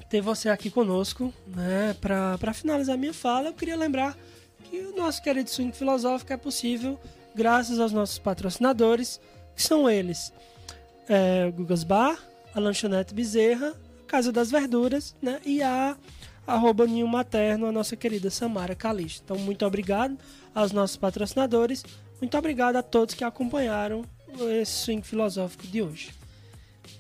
[0.09, 1.95] ter você aqui conosco, né?
[2.01, 4.17] Para finalizar minha fala, eu queria lembrar
[4.65, 6.99] que o nosso querido Swing Filosófico é possível
[7.33, 9.21] graças aos nossos patrocinadores,
[9.55, 10.33] que são eles:
[11.07, 12.17] é, o Gugas Bar,
[12.53, 13.73] a Lanchonete Bezerra,
[14.03, 15.39] a Casa das Verduras, né?
[15.45, 15.95] E a
[16.45, 19.23] arroba Ninho Materno, a nossa querida Samara Calixto.
[19.23, 20.17] Então, muito obrigado
[20.53, 21.83] aos nossos patrocinadores.
[22.22, 24.05] Muito obrigado a todos que acompanharam
[24.61, 26.13] esse swing filosófico de hoje.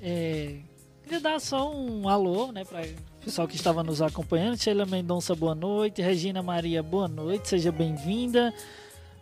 [0.01, 0.55] É,
[1.03, 4.57] queria dar só um alô, né, para o pessoal que estava nos acompanhando.
[4.57, 6.01] Sheila Mendonça, boa noite.
[6.01, 8.51] Regina Maria, boa noite, seja bem-vinda.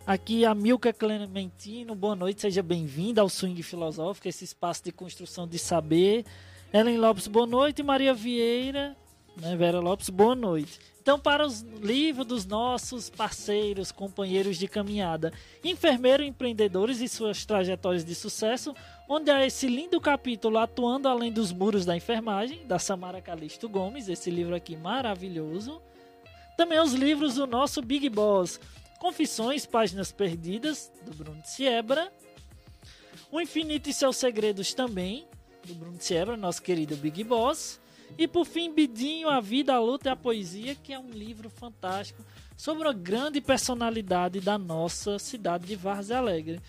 [0.06, 5.46] Aqui a Milka Clementino, boa noite, seja bem-vinda ao Swing Filosófico, esse espaço de construção
[5.46, 6.24] de saber.
[6.72, 7.82] Ellen Lopes, boa noite.
[7.82, 8.96] Maria Vieira,
[9.36, 10.80] né, Vera Lopes, boa noite.
[11.10, 15.32] Então, para os livros dos nossos parceiros, companheiros de caminhada,
[15.64, 18.76] Enfermeiro Empreendedores e suas trajetórias de sucesso,
[19.08, 24.08] onde há esse lindo capítulo Atuando Além dos Muros da Enfermagem, da Samara Calixto Gomes,
[24.08, 25.82] esse livro aqui maravilhoso.
[26.56, 28.60] Também os livros do nosso Big Boss,
[29.00, 32.12] Confissões, Páginas Perdidas, do Bruno Siebra.
[33.32, 35.26] O Infinito e Seus Segredos também,
[35.66, 37.80] do Bruno Siebra, nosso querido Big Boss.
[38.18, 41.48] E por fim, Bidinho, A Vida, a Luta e a Poesia, que é um livro
[41.48, 42.22] fantástico
[42.56, 46.60] sobre uma grande personalidade da nossa cidade de Várzea Alegre.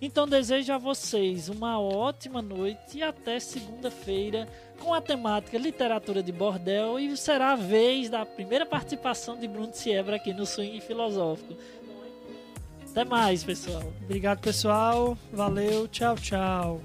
[0.00, 4.48] Então desejo a vocês uma ótima noite e até segunda-feira
[4.78, 9.74] com a temática literatura de bordel e será a vez da primeira participação de Bruno
[9.74, 11.54] Siebra aqui no Swing Filosófico.
[12.90, 13.92] Até mais, pessoal.
[14.02, 15.16] Obrigado, pessoal.
[15.32, 15.86] Valeu.
[15.88, 16.80] Tchau, tchau.